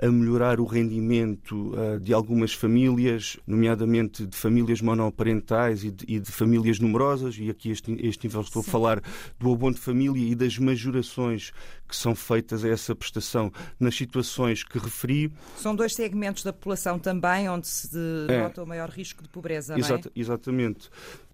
a 0.00 0.10
melhorar 0.10 0.58
o 0.60 0.64
rendimento 0.64 1.74
uh, 1.74 2.00
de 2.00 2.12
algumas 2.14 2.52
famílias, 2.52 3.36
nomeadamente 3.46 4.26
de 4.26 4.36
famílias 4.36 4.80
monoparentais 4.80 5.84
e 5.84 5.90
de, 5.90 6.04
e 6.08 6.18
de 6.18 6.32
famílias 6.32 6.78
numerosas, 6.78 7.36
e 7.38 7.50
aqui 7.50 7.70
este, 7.70 7.94
este 8.06 8.26
nível 8.26 8.40
estou 8.40 8.62
Sim. 8.62 8.68
a 8.68 8.72
falar 8.72 9.02
do 9.38 9.52
abono 9.52 9.74
de 9.74 9.80
família 9.80 10.32
e 10.32 10.34
das 10.34 10.58
majorações 10.58 11.52
que 11.86 11.94
são 11.94 12.14
feitas 12.14 12.64
a 12.64 12.68
essa 12.68 12.94
prestação 12.94 13.52
nas 13.78 13.94
situações 13.94 14.64
que 14.64 14.78
referi. 14.78 15.30
São 15.56 15.76
dois 15.76 15.94
segmentos 15.94 16.42
da 16.42 16.52
população 16.52 16.98
também 16.98 17.48
onde 17.48 17.68
se 17.68 17.96
é. 18.28 18.42
nota 18.42 18.62
o 18.62 18.66
maior 18.66 18.88
risco 18.88 19.22
de 19.22 19.28
pobreza, 19.28 19.78
Exata, 19.78 20.08
não 20.08 20.12
é? 20.16 20.20
Exatamente 20.20 20.90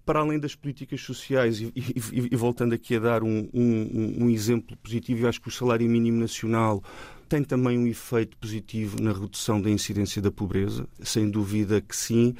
para 0.08 0.20
além 0.20 0.38
das 0.38 0.54
políticas 0.54 1.02
sociais, 1.02 1.60
e, 1.60 1.70
e, 1.76 1.92
e 2.32 2.34
voltando 2.34 2.72
aqui 2.74 2.96
a 2.96 2.98
dar 2.98 3.22
um, 3.22 3.46
um, 3.52 4.24
um, 4.24 4.30
exemplo 4.30 4.74
positivo, 4.78 5.20
eu 5.24 5.28
acho 5.28 5.38
que 5.38 5.48
o 5.48 5.50
salário 5.50 5.86
mínimo 5.86 6.18
nacional 6.18 6.82
tem 7.28 7.44
também 7.44 7.78
um 7.78 7.86
efeito 7.86 8.34
positivo 8.38 8.96
na 9.02 9.12
redução 9.12 9.60
da 9.60 9.68
incidência 9.68 10.22
da 10.22 10.30
pobreza, 10.30 10.88
sem 11.02 11.28
dúvida 11.28 11.82
que 11.82 11.94
sim. 11.94 12.34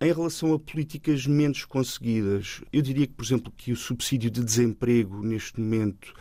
Em 0.00 0.12
relação 0.12 0.52
a 0.52 0.60
políticas 0.60 1.26
menos 1.26 1.64
conseguidas, 1.64 2.62
eu 2.72 2.80
diria 2.80 3.04
que, 3.04 3.14
por 3.14 3.24
exemplo, 3.24 3.52
que 3.56 3.72
o 3.72 3.76
subsídio 3.76 4.30
de 4.30 4.44
desemprego 4.44 5.20
neste 5.20 5.60
momento 5.60 6.14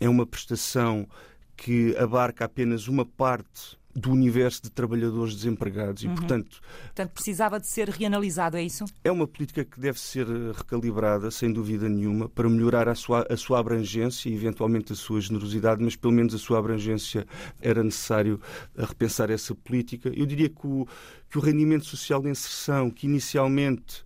é 0.00 0.08
uma 0.08 0.24
prestação 0.24 1.06
que 1.54 1.94
abarca 1.98 2.46
apenas 2.46 2.88
uma 2.88 3.04
parte 3.04 3.78
do 3.94 4.10
universo 4.12 4.62
de 4.62 4.70
trabalhadores 4.70 5.34
desempregados 5.34 6.02
e, 6.04 6.06
uhum. 6.06 6.14
portanto... 6.14 6.60
Portanto, 6.84 7.10
precisava 7.12 7.58
de 7.58 7.66
ser 7.66 7.88
reanalisado, 7.88 8.56
é 8.56 8.62
isso? 8.62 8.84
É 9.02 9.10
uma 9.10 9.26
política 9.26 9.64
que 9.64 9.80
deve 9.80 9.98
ser 9.98 10.26
recalibrada, 10.54 11.30
sem 11.30 11.52
dúvida 11.52 11.88
nenhuma, 11.88 12.28
para 12.28 12.48
melhorar 12.48 12.88
a 12.88 12.94
sua, 12.94 13.26
a 13.28 13.36
sua 13.36 13.58
abrangência 13.58 14.28
e, 14.28 14.34
eventualmente, 14.34 14.92
a 14.92 14.96
sua 14.96 15.20
generosidade, 15.20 15.82
mas, 15.82 15.96
pelo 15.96 16.12
menos, 16.12 16.34
a 16.34 16.38
sua 16.38 16.58
abrangência 16.58 17.26
era 17.60 17.82
necessário 17.82 18.40
repensar 18.76 19.30
essa 19.30 19.54
política. 19.54 20.10
Eu 20.14 20.26
diria 20.26 20.48
que 20.48 20.66
o, 20.66 20.86
que 21.28 21.38
o 21.38 21.40
rendimento 21.40 21.84
social 21.84 22.22
de 22.22 22.28
inserção, 22.28 22.90
que 22.90 23.06
inicialmente 23.06 24.04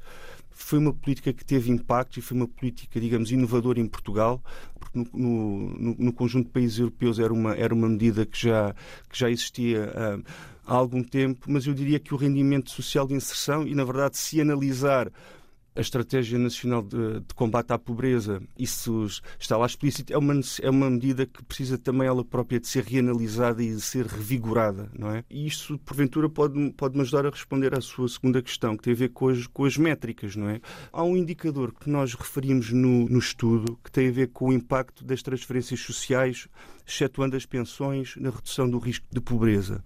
foi 0.54 0.78
uma 0.78 0.92
política 0.92 1.32
que 1.32 1.44
teve 1.44 1.70
impacto 1.70 2.18
e 2.18 2.22
foi 2.22 2.36
uma 2.36 2.46
política, 2.46 3.00
digamos, 3.00 3.32
inovadora 3.32 3.80
em 3.80 3.86
Portugal, 3.86 4.42
porque 4.78 4.98
no, 5.12 5.68
no, 5.76 5.96
no 5.98 6.12
conjunto 6.12 6.46
de 6.46 6.52
países 6.52 6.78
europeus 6.78 7.18
era 7.18 7.32
uma, 7.32 7.54
era 7.54 7.74
uma 7.74 7.88
medida 7.88 8.24
que 8.24 8.40
já, 8.40 8.74
que 9.10 9.18
já 9.18 9.28
existia 9.28 9.92
uh, 9.92 10.24
há 10.64 10.74
algum 10.74 11.02
tempo, 11.02 11.50
mas 11.50 11.66
eu 11.66 11.74
diria 11.74 11.98
que 11.98 12.14
o 12.14 12.16
rendimento 12.16 12.70
social 12.70 13.06
de 13.06 13.14
inserção, 13.14 13.66
e 13.66 13.74
na 13.74 13.84
verdade, 13.84 14.16
se 14.16 14.40
analisar 14.40 15.10
a 15.76 15.80
Estratégia 15.80 16.38
Nacional 16.38 16.82
de, 16.82 17.20
de, 17.20 17.34
Combate 17.34 17.72
à 17.72 17.78
Pobreza, 17.78 18.40
isso 18.56 19.06
está 19.38 19.56
lá 19.56 19.66
explícito, 19.66 20.12
é 20.12 20.18
uma, 20.18 20.40
é 20.62 20.70
uma 20.70 20.88
medida 20.88 21.26
que 21.26 21.42
precisa 21.44 21.76
também 21.76 22.06
ela 22.06 22.24
própria 22.24 22.60
de 22.60 22.68
ser 22.68 22.84
reanalisada 22.84 23.62
e 23.62 23.74
de 23.74 23.80
ser 23.80 24.06
revigorada, 24.06 24.88
não 24.96 25.10
é? 25.10 25.24
E 25.28 25.46
isso, 25.46 25.76
porventura, 25.78 26.28
pode-me 26.28 26.72
pode 26.72 27.00
ajudar 27.00 27.26
a 27.26 27.30
responder 27.30 27.74
à 27.74 27.80
sua 27.80 28.08
segunda 28.08 28.40
questão, 28.40 28.76
que 28.76 28.84
tem 28.84 28.92
a 28.92 28.96
ver 28.96 29.08
com 29.08 29.28
as, 29.28 29.46
com 29.48 29.64
as 29.64 29.76
métricas, 29.76 30.36
não 30.36 30.48
é? 30.48 30.60
Há 30.92 31.02
um 31.02 31.16
indicador 31.16 31.72
que 31.72 31.90
nós 31.90 32.14
referimos 32.14 32.70
no, 32.70 33.08
no 33.08 33.18
estudo 33.18 33.78
que 33.82 33.90
tem 33.90 34.08
a 34.08 34.12
ver 34.12 34.28
com 34.28 34.50
o 34.50 34.52
impacto 34.52 35.04
das 35.04 35.22
transferências 35.22 35.80
sociais, 35.80 36.46
excetuando 36.86 37.36
as 37.36 37.46
pensões, 37.46 38.14
na 38.16 38.30
redução 38.30 38.70
do 38.70 38.78
risco 38.78 39.06
de 39.10 39.20
pobreza. 39.20 39.82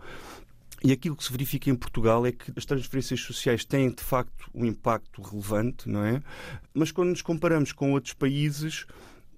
E 0.82 0.92
aquilo 0.92 1.16
que 1.16 1.24
se 1.24 1.32
verifica 1.32 1.70
em 1.70 1.74
Portugal 1.74 2.24
é 2.24 2.32
que 2.32 2.52
as 2.56 2.64
transferências 2.64 3.20
sociais 3.20 3.64
têm 3.64 3.90
de 3.90 4.02
facto 4.02 4.48
um 4.54 4.64
impacto 4.64 5.20
relevante, 5.20 5.88
não 5.88 6.04
é? 6.04 6.22
Mas 6.72 6.92
quando 6.92 7.10
nos 7.10 7.22
comparamos 7.22 7.72
com 7.72 7.92
outros 7.92 8.14
países, 8.14 8.86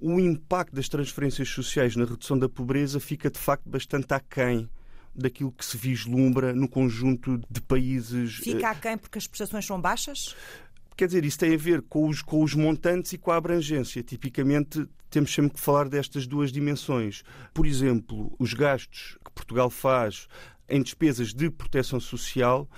o 0.01 0.21
impacto 0.21 0.75
das 0.75 0.89
transferências 0.89 1.49
sociais 1.49 1.97
na 1.97 2.05
redução 2.05 2.39
da 2.39 2.49
pobreza 2.49 3.01
fica 3.01 3.31
de 3.31 3.39
facto 3.39 3.69
bastante 3.69 4.13
aquém 4.13 4.69
daquilo 5.15 5.53
que 5.53 5.65
se 5.65 5.77
vislumbra 5.77 6.55
no 6.55 6.69
conjunto 6.69 7.41
de 7.51 7.61
países. 7.61 8.37
Fica 8.37 8.67
eh, 8.67 8.71
aquém 8.71 8.97
porque 8.97 9.19
as 9.19 9.27
prestações 9.27 9.67
são 9.67 9.81
baixas? 9.81 10.35
Quer 10.97 11.07
dizer, 11.07 11.25
isso 11.25 11.39
tem 11.39 11.55
a 11.55 11.59
ver 11.59 11.83
com 11.83 12.09
os, 12.09 12.23
com 12.23 12.43
os 12.43 12.55
montantes 12.55 13.13
e 13.13 13.19
com 13.19 13.31
a 13.31 13.37
abrangência. 13.37 14.03
Tipicamente, 14.03 14.87
temos 15.09 15.33
sempre 15.33 15.55
que 15.55 15.61
falar 15.61 15.89
destas 15.89 16.27
duas 16.27 16.53
dimensões. 16.53 17.23
Por 17.53 17.67
exemplo, 17.67 18.35
os 18.39 18.55
gastos 18.55 19.19
que 19.25 19.33
Portugal 19.33 19.71
faz 19.71 20.29
em 20.71 20.83
despesas 20.83 21.35
de 21.35 21.50
proteção 21.50 22.00
social 22.00 22.69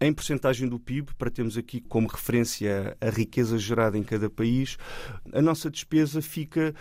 em 0.00 0.12
porcentagem 0.14 0.66
do 0.66 0.80
PIB, 0.80 1.12
para 1.14 1.30
termos 1.30 1.58
aqui 1.58 1.78
como 1.78 2.08
referência 2.08 2.96
a 3.00 3.10
riqueza 3.10 3.58
gerada 3.58 3.98
em 3.98 4.02
cada 4.02 4.30
país, 4.30 4.78
a 5.30 5.42
nossa 5.42 5.70
despesa 5.70 6.22
fica 6.22 6.74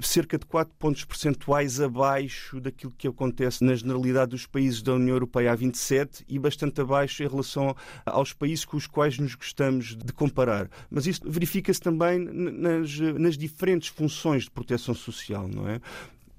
cerca 0.00 0.38
de 0.38 0.46
4 0.46 0.74
pontos 0.78 1.04
percentuais 1.04 1.80
abaixo 1.80 2.58
daquilo 2.60 2.94
que 2.96 3.06
acontece 3.06 3.62
na 3.62 3.74
generalidade 3.74 4.30
dos 4.30 4.46
países 4.46 4.80
da 4.80 4.94
União 4.94 5.14
Europeia 5.14 5.52
a 5.52 5.54
27 5.54 6.24
e 6.26 6.38
bastante 6.38 6.80
abaixo 6.80 7.22
em 7.22 7.28
relação 7.28 7.76
aos 8.06 8.32
países 8.32 8.64
com 8.64 8.78
os 8.78 8.86
quais 8.86 9.18
nos 9.18 9.34
gostamos 9.34 9.94
de 9.94 10.12
comparar. 10.14 10.70
Mas 10.90 11.06
isso 11.06 11.20
verifica-se 11.26 11.80
também 11.80 12.18
nas, 12.18 12.98
nas 12.98 13.36
diferentes 13.36 13.88
funções 13.88 14.44
de 14.44 14.50
proteção 14.50 14.94
social, 14.94 15.46
não 15.46 15.68
é? 15.68 15.78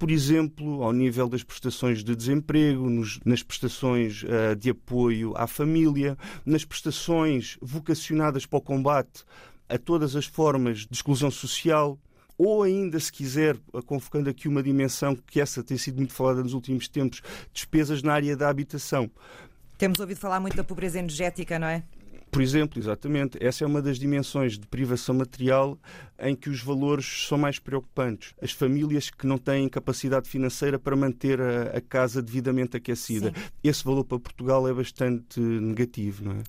Por 0.04 0.10
exemplo, 0.10 0.82
ao 0.82 0.92
nível 0.92 1.30
das 1.30 1.42
prestações 1.42 2.04
de 2.04 2.14
desemprego, 2.14 2.90
nos, 2.90 3.18
nas 3.24 3.42
prestações 3.42 4.22
uh, 4.22 4.54
de 4.54 4.68
apoio 4.68 5.32
à 5.34 5.46
família, 5.46 6.14
nas 6.44 6.62
prestações 6.62 7.56
vocacionadas 7.62 8.44
para 8.44 8.58
o 8.58 8.60
combate 8.60 9.24
a 9.66 9.78
todas 9.78 10.14
as 10.14 10.26
formas 10.26 10.80
de 10.80 10.92
exclusão 10.92 11.30
social 11.30 11.98
ou 12.36 12.62
ainda, 12.62 13.00
se 13.00 13.10
quiser, 13.10 13.56
convocando 13.86 14.28
aqui 14.28 14.46
uma 14.46 14.62
dimensão 14.62 15.16
que 15.16 15.40
essa 15.40 15.64
tem 15.64 15.78
sido 15.78 15.96
muito 15.96 16.12
falada 16.12 16.42
nos 16.42 16.52
últimos 16.52 16.86
tempos, 16.86 17.22
despesas 17.50 18.02
na 18.02 18.12
área 18.12 18.36
da 18.36 18.50
habitação. 18.50 19.10
Temos 19.78 19.98
ouvido 20.00 20.18
falar 20.18 20.38
muito 20.38 20.54
da 20.54 20.64
pobreza 20.64 20.98
energética, 20.98 21.58
não 21.58 21.66
é? 21.66 21.82
Por 22.34 22.42
exemplo, 22.42 22.80
exatamente, 22.80 23.38
essa 23.40 23.62
é 23.62 23.66
uma 23.66 23.80
das 23.80 23.96
dimensões 23.96 24.58
de 24.58 24.66
privação 24.66 25.14
material 25.14 25.78
em 26.18 26.34
que 26.34 26.50
os 26.50 26.60
valores 26.60 27.28
são 27.28 27.38
mais 27.38 27.60
preocupantes. 27.60 28.34
As 28.42 28.50
famílias 28.50 29.08
que 29.08 29.24
não 29.24 29.38
têm 29.38 29.68
capacidade 29.68 30.28
financeira 30.28 30.76
para 30.76 30.96
manter 30.96 31.40
a, 31.40 31.76
a 31.76 31.80
casa 31.80 32.20
devidamente 32.20 32.76
aquecida. 32.76 33.28
Sim. 33.28 33.44
Esse 33.62 33.84
valor 33.84 34.02
para 34.04 34.18
Portugal 34.18 34.66
é 34.66 34.72
bastante 34.72 35.38
negativo, 35.38 36.24
não 36.24 36.32
é? 36.32 36.42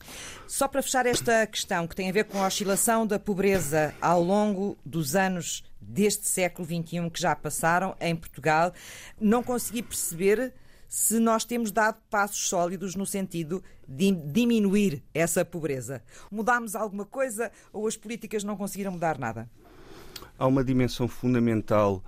Só 0.47 0.67
para 0.67 0.81
fechar 0.81 1.05
esta 1.05 1.45
questão, 1.45 1.85
que 1.85 1.95
tem 1.95 2.09
a 2.09 2.11
ver 2.11 2.23
com 2.23 2.41
a 2.41 2.47
oscilação 2.47 3.05
da 3.05 3.19
pobreza 3.19 3.93
ao 4.01 4.23
longo 4.23 4.75
dos 4.83 5.15
anos 5.15 5.63
deste 5.79 6.27
século 6.27 6.67
XXI 6.67 7.11
que 7.11 7.21
já 7.21 7.35
passaram 7.35 7.95
em 8.01 8.15
Portugal, 8.15 8.73
não 9.21 9.43
consegui 9.43 9.83
perceber 9.83 10.51
se 10.87 11.19
nós 11.19 11.45
temos 11.45 11.71
dado 11.71 11.97
passos 12.09 12.47
sólidos 12.47 12.95
no 12.95 13.05
sentido 13.05 13.63
de 13.87 14.11
diminuir 14.11 15.03
essa 15.13 15.43
pobreza. 15.43 16.01
Mudámos 16.31 16.75
alguma 16.75 17.05
coisa 17.05 17.51
ou 17.71 17.87
as 17.87 17.97
políticas 17.97 18.43
não 18.43 18.55
conseguiram 18.55 18.91
mudar 18.91 19.17
nada? 19.17 19.49
Há 20.37 20.47
uma 20.47 20.63
dimensão 20.63 21.07
fundamental 21.07 22.03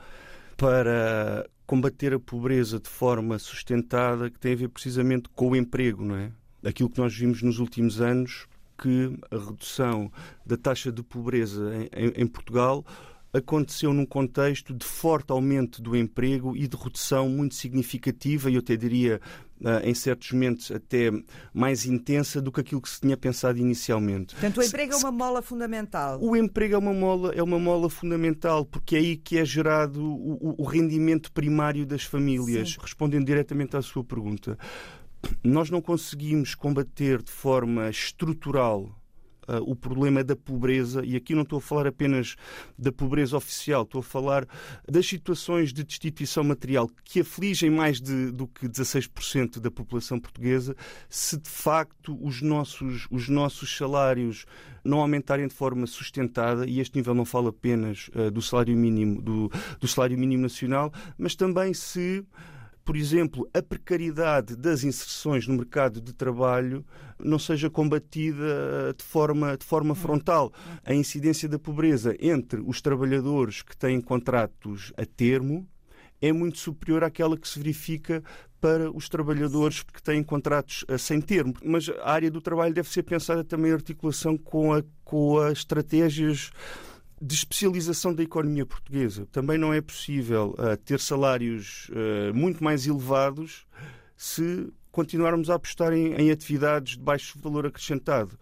para 0.56 1.50
combater 1.66 2.14
a 2.14 2.20
pobreza 2.20 2.80
de 2.80 2.90
forma 2.90 3.38
sustentada 3.38 4.30
que 4.30 4.40
tem 4.40 4.54
a 4.54 4.56
ver 4.56 4.70
precisamente 4.70 5.30
com 5.30 5.50
o 5.50 5.56
emprego, 5.56 6.04
não 6.04 6.16
é? 6.16 6.32
aquilo 6.66 6.90
que 6.90 7.00
nós 7.00 7.16
vimos 7.16 7.42
nos 7.42 7.60
últimos 7.60 8.02
anos, 8.02 8.48
que 8.78 9.18
a 9.32 9.38
redução 9.38 10.12
da 10.46 10.56
taxa 10.58 10.92
de 10.92 11.02
pobreza 11.02 11.72
em, 11.76 12.06
em, 12.06 12.14
em 12.24 12.28
Portugal 12.28 12.86
aconteceu 13.38 13.94
num 13.94 14.06
contexto 14.06 14.74
de 14.74 14.86
forte 14.86 15.32
aumento 15.32 15.82
do 15.82 15.96
emprego 15.96 16.56
e 16.56 16.68
de 16.68 16.76
redução 16.76 17.30
muito 17.30 17.56
significativa, 17.56 18.50
e 18.50 18.56
eu 18.56 18.60
até 18.60 18.76
diria, 18.76 19.22
ah, 19.64 19.82
em 19.84 19.94
certos 19.94 20.32
momentos, 20.32 20.72
até 20.72 21.12
mais 21.54 21.86
intensa 21.86 22.42
do 22.42 22.52
que 22.52 22.62
aquilo 22.62 22.82
que 22.82 22.90
se 22.90 23.02
tinha 23.02 23.18
pensado 23.18 23.58
inicialmente. 23.58 24.36
Portanto, 24.36 24.60
o 24.60 24.64
emprego 24.64 24.94
é 24.94 24.98
uma 24.98 25.12
mola 25.12 25.42
fundamental. 25.42 26.20
O 26.22 26.36
emprego 26.36 26.76
é 26.76 26.78
uma 26.78 26.94
mola, 26.94 27.34
é 27.34 27.44
uma 27.44 27.60
mola 27.60 27.90
fundamental, 27.90 28.66
porque 28.66 28.96
é 28.96 29.00
aí 29.00 29.18
que 29.18 29.38
é 29.38 29.46
gerado 29.46 30.04
o, 30.04 30.56
o 30.58 30.64
rendimento 30.64 31.32
primário 31.32 31.86
das 31.86 32.04
famílias. 32.04 32.72
Sim. 32.72 32.78
Respondendo 32.82 33.26
diretamente 33.26 33.76
à 33.78 33.82
sua 33.82 34.04
pergunta, 34.04 34.58
nós 35.44 35.70
não 35.70 35.82
conseguimos 35.82 36.56
combater 36.56 37.22
de 37.22 37.32
forma 37.32 37.90
estrutural 37.90 38.92
uh, 39.48 39.62
o 39.66 39.76
problema 39.76 40.24
da 40.24 40.36
pobreza, 40.36 41.04
e 41.06 41.16
aqui 41.16 41.34
não 41.34 41.44
estou 41.44 41.58
a 41.58 41.62
falar 41.62 41.88
apenas 41.88 42.36
da 42.78 42.92
pobreza 42.92 43.38
oficial, 43.38 43.84
estou 43.84 44.00
a 44.00 44.04
falar 44.04 44.48
das 44.88 45.06
situações 45.08 45.74
de 45.74 45.84
destituição 45.84 46.44
material 46.44 46.90
que 47.04 47.22
afligem 47.22 47.70
mais 47.70 48.00
de, 48.00 48.32
do 48.32 48.48
que 48.48 48.68
16% 48.68 49.60
da 49.60 49.72
população 49.72 50.20
portuguesa, 50.20 50.76
se 51.10 51.38
de 51.38 51.50
facto 51.50 52.18
os 52.22 52.42
nossos, 52.42 53.08
os 53.10 53.30
nossos 53.30 53.76
salários 53.76 54.46
não 54.84 55.00
aumentarem 55.00 55.48
de 55.48 55.54
forma 55.54 55.86
sustentada, 55.86 56.66
e 56.68 56.80
este 56.80 56.96
nível 56.96 57.14
não 57.14 57.26
fala 57.26 57.50
apenas 57.50 58.10
uh, 58.16 58.32
do 58.32 58.42
salário 58.42 58.76
mínimo, 58.76 59.22
do, 59.22 59.52
do 59.80 59.88
salário 59.88 60.18
mínimo 60.18 60.44
nacional, 60.44 60.92
mas 61.18 61.36
também 61.36 61.74
se 61.74 62.26
por 62.88 62.96
exemplo, 62.96 63.46
a 63.54 63.62
precariedade 63.62 64.56
das 64.56 64.86
inserções 64.86 65.46
no 65.46 65.58
mercado 65.58 66.00
de 66.00 66.14
trabalho 66.14 66.86
não 67.20 67.38
seja 67.38 67.70
combatida 67.70 68.96
de 68.98 69.04
forma, 69.04 69.58
de 69.58 69.66
forma 69.66 69.94
frontal. 69.94 70.54
A 70.86 70.94
incidência 70.94 71.50
da 71.50 71.60
pobreza 71.60 72.16
entre 72.18 72.62
os 72.66 72.80
trabalhadores 72.80 73.62
que 73.62 73.76
têm 73.76 74.00
contratos 74.00 74.94
a 74.96 75.06
termo 75.06 75.68
é 76.22 76.32
muito 76.32 76.60
superior 76.60 77.04
àquela 77.04 77.36
que 77.36 77.50
se 77.50 77.60
verifica 77.60 78.24
para 78.62 78.90
os 78.90 79.10
trabalhadores 79.10 79.84
que 79.84 80.02
têm 80.02 80.24
contratos 80.24 80.86
sem 80.98 81.20
termo. 81.20 81.56
Mas 81.62 81.90
a 81.90 82.10
área 82.10 82.32
do 82.32 82.40
trabalho 82.40 82.74
deve 82.74 82.88
ser 82.88 83.04
pensada 83.04 83.44
também 83.44 83.72
em 83.72 83.74
articulação 83.74 84.38
com, 84.38 84.74
a, 84.74 84.82
com 85.04 85.40
as 85.40 85.58
estratégias 85.58 86.52
de 87.22 87.34
especialização 87.34 88.14
da 88.14 88.24
economia 88.24 88.66
portuguesa. 88.66 89.28
Também 89.32 89.58
não 89.58 89.74
é 89.74 89.82
possível 89.82 90.56
uh, 90.58 90.78
ter 90.78 91.00
salários 91.00 91.90
uh, 91.90 92.34
muito 92.34 92.64
mais 92.64 92.86
elevados 92.86 93.66
se 94.16 94.72
continuarmos 94.92 95.50
a 95.50 95.56
apostar 95.56 95.94
em, 95.94 96.14
em, 96.14 96.32
atividades 96.32 96.98
de 96.98 97.04
baixo 97.04 97.40
valor 97.40 97.66
acrescentado. 97.66 98.38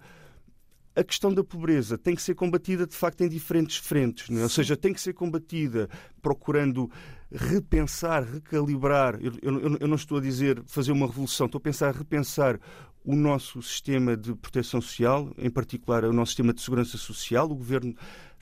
A 0.96 1.04
questão 1.04 1.34
da 1.34 1.44
pobreza 1.44 1.98
tem 1.98 2.16
que 2.16 2.22
ser 2.22 2.36
combatida, 2.36 2.88
de 2.88 2.96
facto, 2.96 3.22
em 3.22 3.28
diferentes 3.28 3.78
frentes. 3.78 4.30
É? 4.30 4.44
Ou 4.44 4.50
seja, 4.50 4.78
tem 4.78 4.94
que 4.94 5.02
ser 5.02 5.14
combatida 5.14 5.90
procurando 6.22 6.90
repensar, 7.30 8.24
recalibrar. 8.24 9.20
Eu, 9.22 9.34
eu, 9.42 9.78
eu 9.82 9.88
não 9.88 9.96
estou 9.96 10.18
a 10.18 10.22
dizer 10.22 10.64
fazer 10.66 10.94
uma 10.94 11.08
revolução, 11.08 11.48
estou 11.48 11.60
a 11.60 11.62
pensar 11.62 11.94
repensar 11.94 12.60
o 13.04 13.16
nosso 13.16 13.62
sistema 13.62 14.18
de 14.18 14.34
proteção 14.36 14.82
social, 14.82 15.32
em 15.38 15.50
particular 15.50 16.04
o 16.06 16.14
nosso 16.14 16.32
sistema 16.32 16.54
de 16.54 16.62
segurança 16.62 16.98
social. 16.98 17.46
O 17.46 17.56
governo 17.56 17.94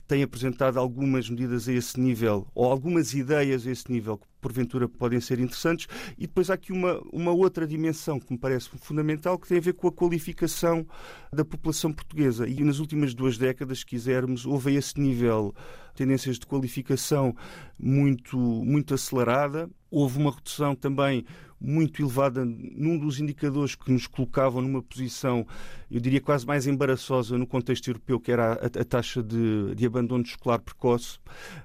tem 0.06 0.22
apresentado 0.22 0.78
algumas 0.78 1.28
medidas 1.28 1.68
a 1.68 1.72
esse 1.72 1.98
nível, 1.98 2.46
ou 2.54 2.70
algumas 2.70 3.14
ideias 3.14 3.66
a 3.66 3.70
esse 3.70 3.90
nível, 3.90 4.18
que 4.18 4.26
porventura 4.44 4.86
podem 4.86 5.20
ser 5.20 5.40
interessantes. 5.40 5.88
E 6.18 6.26
depois 6.26 6.50
há 6.50 6.54
aqui 6.54 6.70
uma, 6.70 7.00
uma 7.10 7.32
outra 7.32 7.66
dimensão 7.66 8.20
que 8.20 8.30
me 8.30 8.38
parece 8.38 8.68
fundamental, 8.76 9.38
que 9.38 9.48
tem 9.48 9.56
a 9.56 9.60
ver 9.60 9.72
com 9.72 9.88
a 9.88 9.92
qualificação 9.92 10.86
da 11.32 11.46
população 11.46 11.90
portuguesa. 11.90 12.46
E 12.46 12.62
nas 12.62 12.78
últimas 12.78 13.14
duas 13.14 13.38
décadas, 13.38 13.78
se 13.78 13.86
quisermos, 13.86 14.44
houve 14.44 14.72
a 14.72 14.78
esse 14.78 15.00
nível 15.00 15.54
tendências 15.94 16.38
de 16.38 16.44
qualificação 16.44 17.34
muito, 17.78 18.36
muito 18.36 18.92
acelerada. 18.92 19.70
Houve 19.90 20.18
uma 20.18 20.32
redução 20.32 20.74
também 20.74 21.24
muito 21.58 22.02
elevada 22.02 22.44
num 22.44 22.98
dos 22.98 23.18
indicadores 23.18 23.74
que 23.74 23.90
nos 23.90 24.06
colocavam 24.06 24.60
numa 24.60 24.82
posição, 24.82 25.46
eu 25.90 25.98
diria 25.98 26.20
quase 26.20 26.46
mais 26.46 26.66
embaraçosa 26.66 27.38
no 27.38 27.46
contexto 27.46 27.88
europeu, 27.88 28.20
que 28.20 28.30
era 28.30 28.52
a, 28.52 28.66
a 28.66 28.84
taxa 28.84 29.22
de, 29.22 29.74
de 29.74 29.86
abandono 29.86 30.24
escolar 30.24 30.58
precoce. 30.58 31.18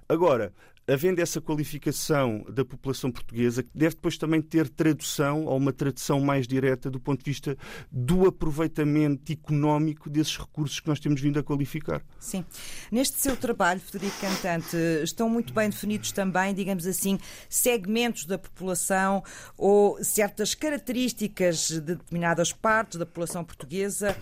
Agora, 0.07 0.53
havendo 0.91 1.19
essa 1.19 1.39
qualificação 1.39 2.43
da 2.49 2.65
população 2.65 3.11
portuguesa, 3.11 3.63
deve 3.73 3.95
depois 3.95 4.17
também 4.17 4.41
ter 4.41 4.67
tradução, 4.69 5.45
ou 5.45 5.57
uma 5.57 5.71
tradução 5.71 6.19
mais 6.19 6.47
direta 6.47 6.89
do 6.89 6.99
ponto 6.99 7.23
de 7.23 7.29
vista 7.29 7.57
do 7.91 8.27
aproveitamento 8.27 9.31
económico 9.31 10.09
desses 10.09 10.37
recursos 10.37 10.79
que 10.79 10.87
nós 10.87 10.99
temos 10.99 11.21
vindo 11.21 11.37
a 11.39 11.43
qualificar. 11.43 12.01
Sim. 12.19 12.43
Neste 12.91 13.19
seu 13.19 13.37
trabalho, 13.37 13.79
Federico 13.79 14.19
Cantante, 14.19 14.75
estão 15.03 15.29
muito 15.29 15.53
bem 15.53 15.69
definidos 15.69 16.11
também, 16.11 16.53
digamos 16.53 16.87
assim, 16.87 17.19
segmentos 17.47 18.25
da 18.25 18.37
população 18.37 19.23
ou 19.57 20.03
certas 20.03 20.55
características 20.55 21.69
de 21.69 21.81
determinadas 21.81 22.51
partes 22.51 22.97
da 22.97 23.05
população 23.05 23.43
portuguesa 23.43 24.15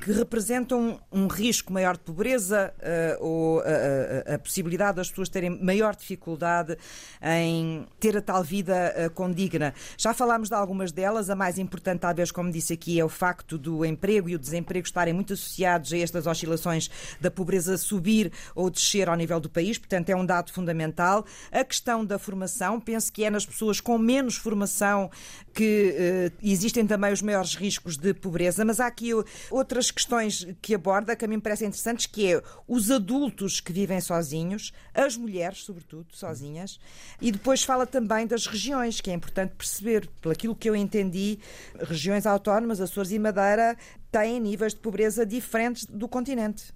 que 0.00 0.12
representam 0.12 1.00
um 1.10 1.26
risco 1.26 1.72
maior 1.72 1.96
de 1.96 2.02
pobreza 2.04 2.72
uh, 2.78 3.24
ou 3.24 3.60
a, 3.60 3.64
eh, 3.66 4.24
eh, 4.26 4.34
a 4.34 4.38
possibilidade 4.38 4.96
das 4.96 5.10
pessoas 5.10 5.28
terem 5.28 5.62
maior 5.62 5.94
dificuldade 5.94 6.09
dificuldade 6.10 6.76
em 7.22 7.86
ter 7.98 8.16
a 8.16 8.22
tal 8.22 8.42
vida 8.42 8.94
uh, 8.96 9.10
condigna. 9.10 9.72
Já 9.96 10.12
falámos 10.12 10.48
de 10.48 10.54
algumas 10.54 10.90
delas, 10.92 11.30
a 11.30 11.36
mais 11.36 11.58
importante, 11.58 12.00
talvez, 12.00 12.30
como 12.32 12.50
disse 12.50 12.72
aqui, 12.72 12.98
é 12.98 13.04
o 13.04 13.08
facto 13.08 13.56
do 13.56 13.84
emprego 13.84 14.28
e 14.28 14.34
o 14.34 14.38
desemprego 14.38 14.86
estarem 14.86 15.14
muito 15.14 15.32
associados 15.34 15.92
a 15.92 15.98
estas 15.98 16.26
oscilações 16.26 16.90
da 17.20 17.30
pobreza 17.30 17.76
subir 17.76 18.32
ou 18.54 18.70
descer 18.70 19.08
ao 19.08 19.16
nível 19.16 19.38
do 19.38 19.48
país, 19.48 19.78
portanto, 19.78 20.10
é 20.10 20.16
um 20.16 20.26
dado 20.26 20.52
fundamental. 20.52 21.24
A 21.52 21.64
questão 21.64 22.04
da 22.04 22.18
formação, 22.18 22.80
penso 22.80 23.12
que 23.12 23.24
é 23.24 23.30
nas 23.30 23.46
pessoas 23.46 23.80
com 23.80 23.96
menos 23.98 24.36
formação 24.36 25.10
que 25.54 26.30
uh, 26.32 26.38
existem 26.42 26.86
também 26.86 27.12
os 27.12 27.22
maiores 27.22 27.54
riscos 27.54 27.96
de 27.96 28.12
pobreza, 28.14 28.64
mas 28.64 28.80
há 28.80 28.86
aqui 28.86 29.10
outras 29.50 29.90
questões 29.90 30.46
que 30.60 30.74
aborda 30.74 31.14
que 31.14 31.24
a 31.24 31.28
mim 31.28 31.36
me 31.36 31.42
parecem 31.42 31.68
interessantes, 31.68 32.06
que 32.06 32.32
é 32.32 32.42
os 32.66 32.90
adultos 32.90 33.60
que 33.60 33.72
vivem 33.72 34.00
sozinhos, 34.00 34.72
as 34.94 35.16
mulheres, 35.16 35.64
sobretudo, 35.64 35.99
tudo, 36.04 36.16
sozinhas. 36.16 36.78
E 37.20 37.30
depois 37.30 37.62
fala 37.62 37.86
também 37.86 38.26
das 38.26 38.46
regiões, 38.46 39.00
que 39.00 39.10
é 39.10 39.14
importante 39.14 39.54
perceber. 39.54 40.08
Pelo 40.20 40.54
que 40.54 40.68
eu 40.68 40.76
entendi, 40.76 41.38
regiões 41.78 42.26
autónomas, 42.26 42.80
Açores 42.80 43.10
e 43.10 43.18
Madeira, 43.18 43.76
têm 44.10 44.40
níveis 44.40 44.74
de 44.74 44.80
pobreza 44.80 45.24
diferentes 45.24 45.86
do 45.86 46.08
continente. 46.08 46.72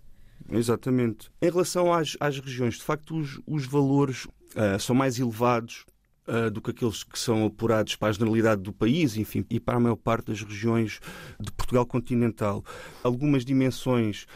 Exatamente. 0.50 1.30
Em 1.40 1.50
relação 1.50 1.92
às, 1.92 2.16
às 2.20 2.38
regiões, 2.38 2.74
de 2.74 2.82
facto, 2.82 3.16
os, 3.16 3.40
os 3.46 3.66
valores 3.66 4.26
uh, 4.26 4.78
são 4.78 4.94
mais 4.94 5.18
elevados 5.18 5.86
uh, 6.28 6.50
do 6.50 6.60
que 6.60 6.70
aqueles 6.70 7.02
que 7.02 7.18
são 7.18 7.46
apurados 7.46 7.96
para 7.96 8.08
a 8.08 8.12
generalidade 8.12 8.60
do 8.60 8.72
país, 8.72 9.16
enfim, 9.16 9.44
e 9.48 9.58
para 9.58 9.76
a 9.76 9.80
maior 9.80 9.96
parte 9.96 10.26
das 10.26 10.42
regiões 10.42 11.00
de 11.40 11.50
Portugal 11.52 11.86
continental. 11.86 12.62
Algumas 13.02 13.44
dimensões 13.44 14.26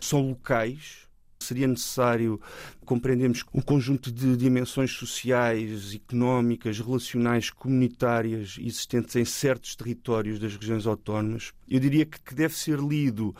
são 0.00 0.28
locais, 0.28 1.05
seria 1.38 1.66
necessário 1.66 2.40
compreendermos 2.84 3.44
um 3.52 3.60
conjunto 3.60 4.10
de 4.10 4.36
dimensões 4.36 4.90
sociais, 4.92 5.94
económicas, 5.94 6.78
relacionais, 6.78 7.50
comunitárias 7.50 8.56
existentes 8.58 9.16
em 9.16 9.24
certos 9.24 9.74
territórios 9.76 10.38
das 10.38 10.56
regiões 10.56 10.86
autónomas. 10.86 11.52
Eu 11.68 11.80
diria 11.80 12.06
que 12.06 12.34
deve 12.34 12.54
ser 12.54 12.78
lido 12.78 13.34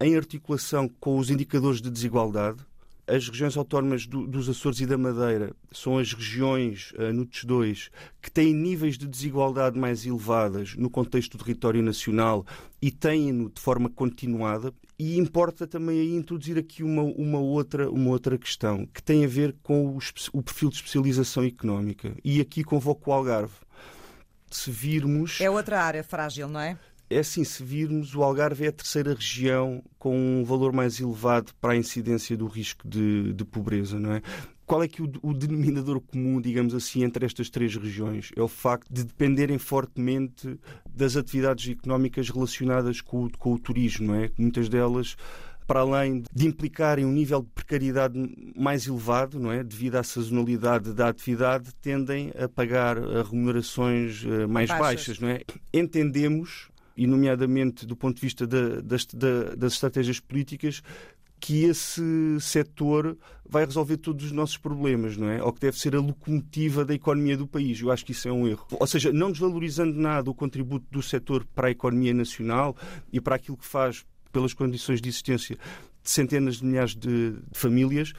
em 0.00 0.16
articulação 0.16 0.88
com 1.00 1.18
os 1.18 1.30
indicadores 1.30 1.80
de 1.80 1.90
desigualdade, 1.90 2.58
as 3.12 3.28
regiões 3.28 3.56
autónomas 3.58 4.06
do, 4.06 4.26
dos 4.26 4.48
Açores 4.48 4.80
e 4.80 4.86
da 4.86 4.96
Madeira 4.96 5.54
são 5.70 5.98
as 5.98 6.14
regiões, 6.14 6.92
uh, 6.92 7.12
no 7.12 7.26
TES 7.26 7.44
2, 7.44 7.90
que 8.22 8.30
têm 8.30 8.54
níveis 8.54 8.96
de 8.96 9.06
desigualdade 9.06 9.78
mais 9.78 10.06
elevadas 10.06 10.74
no 10.76 10.88
contexto 10.88 11.36
do 11.36 11.44
território 11.44 11.82
nacional 11.82 12.46
e 12.80 12.90
têm-no 12.90 13.50
de 13.50 13.60
forma 13.60 13.90
continuada. 13.90 14.72
E 14.98 15.18
importa 15.18 15.66
também 15.66 16.00
aí 16.00 16.14
introduzir 16.14 16.56
aqui 16.56 16.82
uma, 16.82 17.02
uma, 17.02 17.38
outra, 17.38 17.90
uma 17.90 18.10
outra 18.10 18.38
questão, 18.38 18.86
que 18.86 19.02
tem 19.02 19.24
a 19.24 19.28
ver 19.28 19.54
com 19.62 19.88
o, 19.88 19.98
o 20.32 20.42
perfil 20.42 20.70
de 20.70 20.76
especialização 20.76 21.44
económica. 21.44 22.14
E 22.24 22.40
aqui 22.40 22.64
convoco 22.64 23.10
o 23.10 23.12
Algarve. 23.12 23.54
Se 24.50 24.70
virmos. 24.70 25.40
É 25.40 25.50
outra 25.50 25.82
área 25.82 26.04
frágil, 26.04 26.48
não 26.48 26.60
é? 26.60 26.78
É 27.12 27.18
assim, 27.18 27.44
se 27.44 27.62
virmos, 27.62 28.14
o 28.14 28.22
Algarve 28.22 28.64
é 28.64 28.68
a 28.68 28.72
terceira 28.72 29.14
região 29.14 29.82
com 29.98 30.16
um 30.16 30.44
valor 30.44 30.72
mais 30.72 30.98
elevado 30.98 31.52
para 31.60 31.74
a 31.74 31.76
incidência 31.76 32.36
do 32.36 32.46
risco 32.46 32.88
de, 32.88 33.32
de 33.32 33.44
pobreza, 33.44 33.98
não 33.98 34.12
é? 34.12 34.22
Qual 34.64 34.82
é 34.82 34.88
que 34.88 35.02
o, 35.02 35.12
o, 35.22 35.34
denominador 35.34 36.00
comum, 36.00 36.40
digamos 36.40 36.74
assim, 36.74 37.04
entre 37.04 37.26
estas 37.26 37.50
três 37.50 37.76
regiões? 37.76 38.30
É 38.34 38.40
o 38.40 38.48
facto 38.48 38.88
de 38.90 39.04
dependerem 39.04 39.58
fortemente 39.58 40.58
das 40.88 41.16
atividades 41.16 41.68
económicas 41.68 42.30
relacionadas 42.30 43.00
com 43.00 43.24
o, 43.24 43.30
com 43.38 43.52
o 43.52 43.58
turismo, 43.58 44.06
não 44.06 44.14
é? 44.14 44.30
Muitas 44.38 44.70
delas 44.70 45.16
para 45.66 45.80
além 45.80 46.22
de 46.32 46.46
implicarem 46.46 47.04
um 47.04 47.12
nível 47.12 47.42
de 47.42 47.48
precariedade 47.54 48.14
mais 48.56 48.86
elevado, 48.86 49.38
não 49.38 49.52
é? 49.52 49.62
devido 49.62 49.96
à 49.96 50.02
sazonalidade 50.02 50.92
da 50.92 51.08
atividade, 51.08 51.72
tendem 51.80 52.32
a 52.38 52.48
pagar 52.48 52.96
remunerações 52.98 54.24
eh, 54.24 54.46
mais 54.46 54.68
baixas. 54.68 54.86
baixas 54.86 55.20
não 55.20 55.28
é? 55.28 55.40
Entendemos 55.72 56.71
e 56.96 57.06
nomeadamente 57.06 57.86
do 57.86 57.96
ponto 57.96 58.16
de 58.16 58.20
vista 58.22 58.46
da, 58.46 58.80
das, 58.80 59.06
da, 59.06 59.54
das 59.54 59.74
estratégias 59.74 60.20
políticas, 60.20 60.82
que 61.42 61.64
esse 61.64 62.02
setor 62.40 63.18
vai 63.44 63.66
resolver 63.66 63.96
todos 63.96 64.26
os 64.26 64.30
nossos 64.30 64.56
problemas, 64.56 65.16
não 65.16 65.28
é? 65.28 65.42
Ou 65.42 65.52
que 65.52 65.60
deve 65.60 65.76
ser 65.76 65.96
a 65.96 66.00
locomotiva 66.00 66.84
da 66.84 66.94
economia 66.94 67.36
do 67.36 67.48
país. 67.48 67.80
Eu 67.80 67.90
acho 67.90 68.04
que 68.04 68.12
isso 68.12 68.28
é 68.28 68.32
um 68.32 68.46
erro. 68.46 68.64
Ou 68.70 68.86
seja, 68.86 69.12
não 69.12 69.32
desvalorizando 69.32 69.98
nada 69.98 70.30
o 70.30 70.34
contributo 70.34 70.86
do 70.88 71.02
setor 71.02 71.44
para 71.52 71.66
a 71.66 71.70
economia 71.72 72.14
nacional 72.14 72.76
e 73.12 73.20
para 73.20 73.34
aquilo 73.34 73.56
que 73.56 73.66
faz 73.66 74.06
pelas 74.30 74.54
condições 74.54 75.00
de 75.00 75.08
existência 75.08 75.58
de 76.02 76.10
centenas 76.10 76.58
de 76.58 76.64
milhares 76.64 76.94
de 76.94 77.34
famílias, 77.52 78.12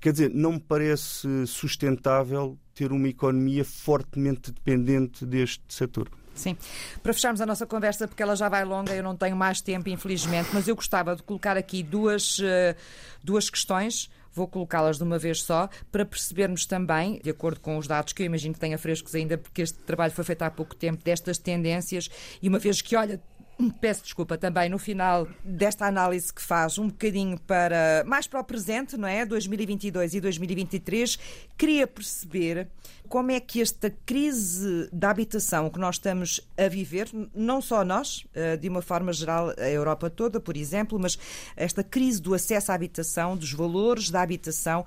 quer 0.00 0.10
dizer, 0.10 0.30
não 0.34 0.54
me 0.54 0.60
parece 0.60 1.46
sustentável 1.46 2.58
ter 2.74 2.90
uma 2.90 3.08
economia 3.08 3.64
fortemente 3.64 4.50
dependente 4.50 5.24
deste 5.24 5.62
setor. 5.68 6.08
Sim. 6.38 6.56
Para 7.02 7.12
fecharmos 7.12 7.40
a 7.40 7.46
nossa 7.46 7.66
conversa, 7.66 8.06
porque 8.06 8.22
ela 8.22 8.36
já 8.36 8.48
vai 8.48 8.64
longa, 8.64 8.94
eu 8.94 9.02
não 9.02 9.16
tenho 9.16 9.36
mais 9.36 9.60
tempo, 9.60 9.88
infelizmente, 9.88 10.50
mas 10.52 10.68
eu 10.68 10.76
gostava 10.76 11.16
de 11.16 11.22
colocar 11.22 11.56
aqui 11.56 11.82
duas, 11.82 12.38
eh, 12.42 12.76
duas 13.22 13.50
questões. 13.50 14.08
Vou 14.32 14.46
colocá-las 14.46 14.98
de 14.98 15.02
uma 15.02 15.18
vez 15.18 15.42
só 15.42 15.68
para 15.90 16.04
percebermos 16.04 16.64
também, 16.64 17.20
de 17.24 17.30
acordo 17.30 17.58
com 17.58 17.76
os 17.76 17.88
dados 17.88 18.12
que 18.12 18.22
eu 18.22 18.26
imagino 18.26 18.54
que 18.54 18.60
tenha 18.60 18.78
frescos 18.78 19.14
ainda, 19.14 19.36
porque 19.36 19.62
este 19.62 19.78
trabalho 19.80 20.12
foi 20.12 20.22
feito 20.22 20.42
há 20.42 20.50
pouco 20.50 20.76
tempo, 20.76 21.02
destas 21.02 21.38
tendências, 21.38 22.08
e 22.40 22.48
uma 22.48 22.60
vez 22.60 22.80
que 22.80 22.94
olha 22.94 23.20
Peço 23.80 24.04
desculpa 24.04 24.38
também 24.38 24.68
no 24.68 24.78
final 24.78 25.26
desta 25.44 25.84
análise 25.84 26.32
que 26.32 26.40
faz 26.40 26.78
um 26.78 26.86
bocadinho 26.86 27.36
para 27.40 28.04
mais 28.06 28.24
para 28.24 28.38
o 28.38 28.44
presente, 28.44 28.96
não 28.96 29.08
é? 29.08 29.26
2022 29.26 30.14
e 30.14 30.20
2023, 30.20 31.18
queria 31.56 31.84
perceber 31.84 32.68
como 33.08 33.32
é 33.32 33.40
que 33.40 33.60
esta 33.60 33.90
crise 34.06 34.88
da 34.92 35.10
habitação 35.10 35.70
que 35.70 35.78
nós 35.80 35.96
estamos 35.96 36.40
a 36.56 36.68
viver, 36.68 37.08
não 37.34 37.60
só 37.60 37.84
nós, 37.84 38.24
eh, 38.32 38.56
de 38.56 38.68
uma 38.68 38.80
forma 38.80 39.12
geral, 39.12 39.52
a 39.58 39.68
Europa 39.68 40.08
toda, 40.08 40.38
por 40.38 40.56
exemplo, 40.56 40.96
mas 40.96 41.18
esta 41.56 41.82
crise 41.82 42.22
do 42.22 42.34
acesso 42.34 42.70
à 42.70 42.76
habitação, 42.76 43.36
dos 43.36 43.52
valores 43.52 44.08
da 44.08 44.22
habitação, 44.22 44.84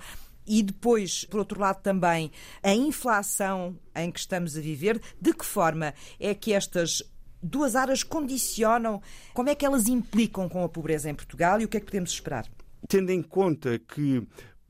e 0.47 0.63
depois, 0.63 1.25
por 1.25 1.39
outro 1.39 1.60
lado, 1.60 1.81
também 1.81 2.31
a 2.63 2.73
inflação 2.73 3.77
em 3.93 4.10
que 4.10 4.19
estamos 4.19 4.55
a 4.57 4.62
viver, 4.62 5.01
de 5.19 5.34
que 5.34 5.45
forma 5.45 5.93
é 6.19 6.34
que 6.34 6.53
estas 6.53 7.03
duas 7.41 7.75
áreas 7.75 8.04
condicionam, 8.04 9.01
como 9.34 9.49
é 9.49 9.56
que 9.56 9.65
elas 9.65 9.88
implicam 9.88 10.47
com 10.47 10.63
a 10.63 10.69
pobreza 10.69 11.10
em 11.10 11.15
Portugal 11.15 11.60
e 11.60 11.65
o 11.65 11.67
que 11.67 11.77
é 11.77 11.80
que 11.80 11.86
podemos 11.86 12.12
esperar? 12.12 12.45
Tendo 12.88 13.12
em 13.12 13.21
conta 13.21 13.80
que 13.80 14.25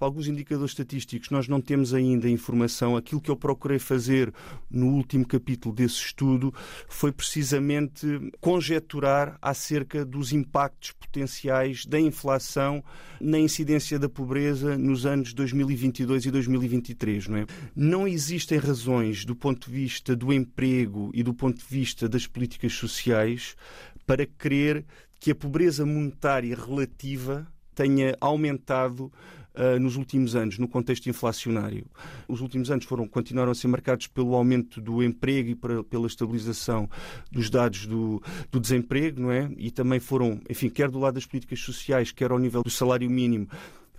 alguns 0.06 0.28
indicadores 0.28 0.72
estatísticos 0.72 1.30
nós 1.30 1.48
não 1.48 1.62
temos 1.62 1.94
ainda 1.94 2.30
informação. 2.30 2.96
Aquilo 2.96 3.22
que 3.22 3.30
eu 3.30 3.36
procurei 3.36 3.80
fazer 3.80 4.34
no 4.70 4.88
último 4.88 5.26
capítulo 5.26 5.74
desse 5.74 5.96
estudo 5.96 6.54
foi 6.88 7.12
precisamente 7.12 8.06
conjecturar 8.40 9.38
acerca 9.42 10.06
dos 10.06 10.32
impactos 10.32 10.92
potenciais 10.92 11.86
da 11.86 12.00
inflação 12.00 12.84
na 13.20 13.40
incidência 13.40 14.00
da 14.00 14.10
pobreza 14.10 14.78
nos 14.78 15.06
anos 15.06 15.34
2022 15.34 16.26
e 16.26 16.32
2023. 16.32 17.28
Não, 17.28 17.38
é? 17.38 17.46
não 17.76 18.08
existem 18.08 18.58
razões 18.58 19.26
do 19.26 19.36
ponto 19.36 19.70
de 19.70 19.76
vista 19.76 20.16
do 20.16 20.34
emprego 20.34 21.12
e 21.14 21.24
do 21.24 21.34
ponto 21.34 21.58
de 21.58 21.66
vista 21.70 22.10
das 22.10 22.26
políticas 22.26 22.74
sociais 22.74 23.56
para 24.06 24.26
crer 24.26 24.86
que 25.20 25.32
a 25.32 25.36
pobreza 25.36 25.86
monetária 25.86 26.56
relativa 26.56 27.48
tenha 27.76 28.16
aumentado 28.20 29.12
uh, 29.56 29.80
nos 29.80 29.96
últimos 29.96 30.36
anos, 30.36 30.58
no 30.58 30.68
contexto 30.68 31.08
inflacionário. 31.08 31.86
Os 32.28 32.42
últimos 32.42 32.72
anos 32.72 32.86
foram, 32.86 33.08
continuaram 33.08 33.52
a 33.52 33.56
ser 33.56 33.68
marcados 33.68 34.08
pelo 34.08 34.36
aumento 34.36 34.82
do 34.82 35.04
emprego 35.04 35.50
e 35.50 35.56
para, 35.56 35.84
pela 35.84 36.08
estabilização 36.08 36.90
dos 37.32 37.50
dados 37.50 37.86
do, 37.86 38.22
do 38.52 38.60
desemprego, 38.60 39.22
não 39.22 39.32
é? 39.32 39.50
E 39.58 39.72
também 39.72 40.00
foram, 40.00 40.40
enfim, 40.50 40.70
quer 40.70 40.90
do 40.90 41.00
lado 41.00 41.16
das 41.16 41.26
políticas 41.26 41.60
sociais, 41.60 42.12
quer 42.12 42.32
ao 42.32 42.40
nível 42.40 42.64
do 42.64 42.70
salário 42.70 43.10
mínimo, 43.10 43.48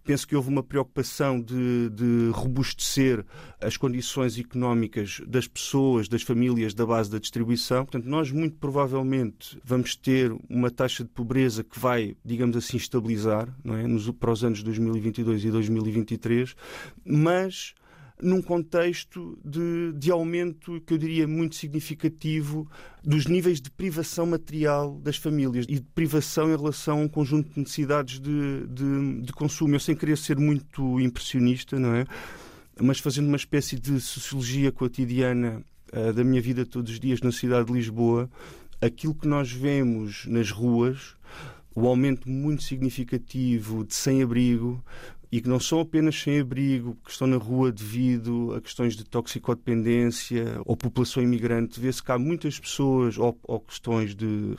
Penso 0.04 0.26
que 0.26 0.34
houve 0.34 0.48
uma 0.48 0.62
preocupação 0.62 1.40
de, 1.40 1.90
de, 1.90 2.30
robustecer 2.32 3.24
as 3.60 3.76
condições 3.76 4.38
económicas 4.38 5.20
das 5.26 5.46
pessoas, 5.46 6.08
das 6.08 6.22
famílias 6.22 6.74
da 6.74 6.84
base 6.84 7.10
da 7.10 7.18
distribuição. 7.18 7.84
Portanto, 7.84 8.06
nós 8.06 8.30
muito 8.30 8.56
provavelmente 8.56 9.58
vamos 9.64 9.94
ter 9.94 10.34
uma 10.48 10.70
taxa 10.70 11.04
de 11.04 11.10
pobreza 11.10 11.62
que 11.62 11.78
vai, 11.78 12.16
digamos 12.24 12.56
assim, 12.56 12.76
estabilizar 12.76 13.48
não 13.64 13.76
é? 13.76 13.86
Nos, 13.86 14.10
para 14.10 14.30
os 14.30 14.44
anos 14.44 14.62
2022 14.62 15.44
e 15.44 15.50
2023, 15.50 16.54
mas 17.04 17.74
num 18.22 18.40
contexto 18.40 19.36
de, 19.44 19.92
de 19.94 20.10
aumento, 20.10 20.80
que 20.86 20.94
eu 20.94 20.98
diria 20.98 21.26
muito 21.26 21.56
significativo, 21.56 22.70
dos 23.02 23.26
níveis 23.26 23.60
de 23.60 23.68
privação 23.70 24.24
material 24.24 24.98
das 25.00 25.16
famílias 25.16 25.66
e 25.68 25.74
de 25.74 25.86
privação 25.92 26.48
em 26.48 26.56
relação 26.56 27.00
a 27.00 27.02
um 27.02 27.08
conjunto 27.08 27.52
de 27.52 27.58
necessidades 27.58 28.20
de, 28.20 28.66
de, 28.68 29.22
de 29.22 29.32
consumo. 29.32 29.74
Eu, 29.74 29.80
sem 29.80 29.96
querer 29.96 30.16
ser 30.16 30.38
muito 30.38 31.00
impressionista, 31.00 31.78
não 31.78 31.94
é? 31.94 32.06
Mas 32.80 33.00
fazendo 33.00 33.26
uma 33.26 33.36
espécie 33.36 33.78
de 33.78 34.00
sociologia 34.00 34.70
cotidiana 34.70 35.62
uh, 35.92 36.12
da 36.12 36.22
minha 36.22 36.40
vida 36.40 36.64
todos 36.64 36.92
os 36.92 37.00
dias 37.00 37.20
na 37.20 37.32
cidade 37.32 37.66
de 37.66 37.72
Lisboa, 37.72 38.30
aquilo 38.80 39.14
que 39.14 39.26
nós 39.26 39.50
vemos 39.50 40.26
nas 40.26 40.50
ruas, 40.50 41.16
o 41.74 41.88
aumento 41.88 42.28
muito 42.30 42.62
significativo 42.62 43.84
de 43.84 43.94
sem-abrigo, 43.94 44.82
e 45.32 45.40
que 45.40 45.48
não 45.48 45.58
são 45.58 45.80
apenas 45.80 46.20
sem 46.20 46.38
abrigo, 46.38 46.94
que 47.02 47.10
estão 47.10 47.26
na 47.26 47.38
rua 47.38 47.72
devido 47.72 48.54
a 48.54 48.60
questões 48.60 48.94
de 48.94 49.02
toxicodependência 49.02 50.60
ou 50.66 50.76
população 50.76 51.22
imigrante. 51.22 51.80
Vê-se 51.80 52.02
que 52.02 52.12
há 52.12 52.18
muitas 52.18 52.60
pessoas 52.60 53.16
ou, 53.16 53.38
ou 53.42 53.58
questões 53.60 54.14
de 54.14 54.54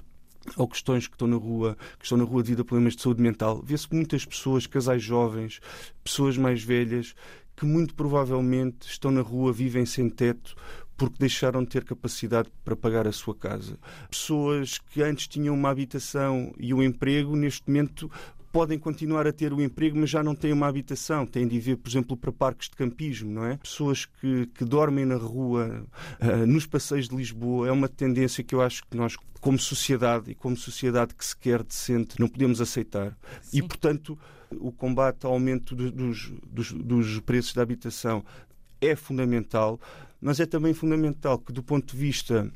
ou 0.58 0.68
questões 0.68 1.08
que 1.08 1.14
estão 1.14 1.28
na 1.28 1.38
rua, 1.38 1.78
que 1.98 2.04
estão 2.04 2.18
na 2.18 2.26
rua 2.26 2.44
devido 2.44 2.64
a 2.64 2.66
problemas 2.66 2.96
de 2.96 3.04
saúde 3.04 3.22
mental. 3.22 3.62
Vê-se 3.64 3.88
muitas 3.94 4.26
pessoas, 4.26 4.68
casais 4.68 5.02
jovens, 5.02 5.62
pessoas 6.04 6.38
mais 6.38 6.62
velhas, 6.64 7.16
que 7.56 7.66
muito 7.66 7.94
provavelmente 7.94 8.88
estão 8.88 9.12
na 9.12 9.22
rua, 9.22 9.54
vivem 9.54 9.86
sem 9.86 10.10
teto, 10.10 10.56
porque 10.98 11.16
deixaram 11.20 11.64
de 11.64 11.70
ter 11.70 11.86
capacidade 11.86 12.52
para 12.66 12.76
pagar 12.76 13.08
a 13.08 13.12
sua 13.12 13.36
casa. 13.36 13.78
Pessoas 14.10 14.80
que 14.80 15.02
antes 15.02 15.28
tinham 15.28 15.56
uma 15.56 15.70
habitação 15.70 16.54
e 16.58 16.74
um 16.74 16.84
emprego, 16.84 17.36
neste 17.38 17.64
momento 17.68 18.12
podem 18.54 18.78
continuar 18.78 19.26
a 19.26 19.34
ter 19.34 19.52
o 19.52 19.60
emprego, 19.60 19.98
mas 19.98 20.12
já 20.12 20.22
não 20.22 20.36
têm 20.36 20.54
uma 20.54 20.68
habitação. 20.68 21.26
Têm 21.26 21.48
de 21.48 21.72
ir, 21.72 21.76
por 21.76 21.90
exemplo, 21.90 22.16
para 22.16 22.32
parques 22.32 22.70
de 22.70 22.76
campismo, 22.76 23.32
não 23.32 23.46
é? 23.46 23.58
Pessoas 23.58 24.06
que, 24.06 24.46
que 24.54 24.64
dormem 24.64 25.06
na 25.06 25.16
rua, 25.16 25.88
uh, 26.22 26.46
nos 26.46 26.68
passeios 26.68 27.10
de 27.10 27.16
Lisboa, 27.16 27.68
é 27.68 27.72
uma 27.72 27.90
tendência 27.90 28.44
que 28.44 28.54
eu 28.54 28.62
acho 28.62 28.84
que 28.86 28.96
nós, 28.96 29.18
como 29.42 29.58
sociedade 29.58 30.30
e 30.30 30.36
como 30.36 30.56
sociedade 30.56 31.16
que 31.16 31.26
se 31.26 31.36
quer 31.36 31.64
decente, 31.64 32.20
não 32.20 32.28
podemos 32.28 32.62
aceitar. 32.62 33.18
Sim. 33.42 33.58
E, 33.58 33.62
portanto, 33.64 34.18
o 34.52 34.72
combate 34.72 35.26
ao 35.26 35.34
aumento 35.34 35.76
dos, 35.76 36.32
dos, 36.46 36.72
dos 36.72 37.20
preços 37.22 37.56
da 37.56 37.64
habitação 37.64 38.24
é 38.80 38.96
fundamental, 38.96 39.80
mas 40.22 40.40
é 40.40 40.46
também 40.46 40.76
fundamental 40.76 41.40
que, 41.40 41.52
do 41.52 41.64
ponto 41.64 41.96
de 41.96 41.98
vista 42.00 42.52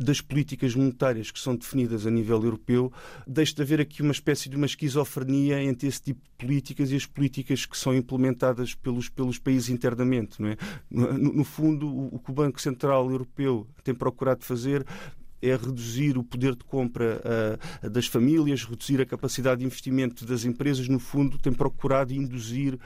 das 0.00 0.20
políticas 0.20 0.74
monetárias 0.74 1.30
que 1.30 1.38
são 1.38 1.54
definidas 1.54 2.06
a 2.06 2.10
nível 2.10 2.42
europeu, 2.42 2.92
deixa 3.26 3.54
de 3.54 3.62
haver 3.62 3.80
aqui 3.80 4.02
uma 4.02 4.12
espécie 4.12 4.48
de 4.48 4.56
uma 4.56 4.66
esquizofrenia 4.66 5.62
entre 5.62 5.88
esse 5.88 6.02
tipo 6.02 6.20
de 6.22 6.30
políticas 6.46 6.90
e 6.90 6.96
as 6.96 7.06
políticas 7.06 7.66
que 7.66 7.76
são 7.76 7.94
implementadas 7.94 8.74
pelos, 8.74 9.08
pelos 9.08 9.38
países 9.38 9.68
internamente. 9.68 10.40
Não 10.40 10.48
é? 10.48 10.56
no, 10.90 11.32
no 11.32 11.44
fundo, 11.44 11.86
o, 11.86 12.16
o 12.16 12.18
que 12.18 12.30
o 12.30 12.34
Banco 12.34 12.60
Central 12.60 13.10
Europeu 13.10 13.66
tem 13.84 13.94
procurado 13.94 14.44
fazer 14.44 14.86
é 15.42 15.56
reduzir 15.56 16.18
o 16.18 16.24
poder 16.24 16.54
de 16.54 16.64
compra 16.64 17.20
uh, 17.82 17.90
das 17.90 18.06
famílias, 18.06 18.64
reduzir 18.64 19.00
a 19.00 19.06
capacidade 19.06 19.60
de 19.60 19.66
investimento 19.66 20.26
das 20.26 20.44
empresas, 20.44 20.86
no 20.88 20.98
fundo, 20.98 21.38
tem 21.38 21.52
procurado 21.52 22.12
induzir 22.12 22.78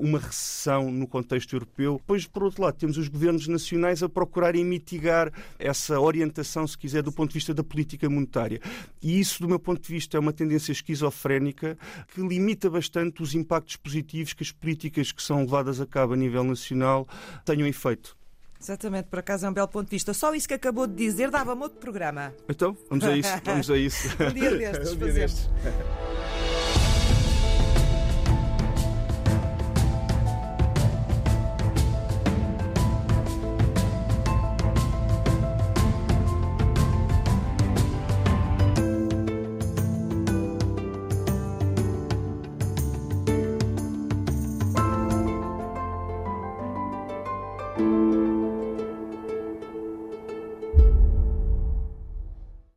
uma 0.00 0.18
recessão 0.18 0.90
no 0.90 1.06
contexto 1.06 1.54
europeu. 1.54 1.96
Depois, 1.98 2.26
por 2.26 2.44
outro 2.44 2.62
lado, 2.62 2.76
temos 2.76 2.96
os 2.96 3.08
governos 3.08 3.48
nacionais 3.48 4.02
a 4.02 4.08
procurarem 4.08 4.64
mitigar 4.64 5.32
essa 5.58 6.00
orientação, 6.00 6.66
se 6.66 6.76
quiser, 6.76 7.02
do 7.02 7.12
ponto 7.12 7.30
de 7.30 7.34
vista 7.34 7.52
da 7.52 7.64
política 7.64 8.08
monetária. 8.08 8.60
E 9.02 9.18
isso, 9.18 9.42
do 9.42 9.48
meu 9.48 9.58
ponto 9.58 9.82
de 9.82 9.88
vista, 9.88 10.16
é 10.16 10.20
uma 10.20 10.32
tendência 10.32 10.72
esquizofrénica 10.72 11.76
que 12.14 12.20
limita 12.20 12.70
bastante 12.70 13.22
os 13.22 13.34
impactos 13.34 13.76
positivos 13.76 14.32
que 14.32 14.42
as 14.42 14.52
políticas 14.52 15.12
que 15.12 15.22
são 15.22 15.40
levadas 15.40 15.80
a 15.80 15.86
cabo 15.86 16.14
a 16.14 16.16
nível 16.16 16.44
nacional 16.44 17.06
tenham 17.44 17.66
efeito. 17.66 18.16
Exatamente, 18.60 19.08
por 19.08 19.18
acaso 19.18 19.44
é 19.44 19.50
um 19.50 19.52
belo 19.52 19.68
ponto 19.68 19.86
de 19.86 19.90
vista. 19.90 20.14
Só 20.14 20.34
isso 20.34 20.48
que 20.48 20.54
acabou 20.54 20.86
de 20.86 20.94
dizer 20.94 21.30
dava-me 21.30 21.62
outro 21.62 21.78
programa. 21.78 22.32
Então, 22.48 22.74
vamos 22.88 23.04
a 23.04 23.14
isso. 23.14 23.30
Vamos 23.44 23.70
a 23.70 23.76
isso. 23.76 24.08
um 24.22 24.32
dia 24.32 24.56
destes, 24.56 24.92
um 24.92 24.96
dia 24.96 25.06
fazemos. 25.06 25.14
Destes. 25.14 25.50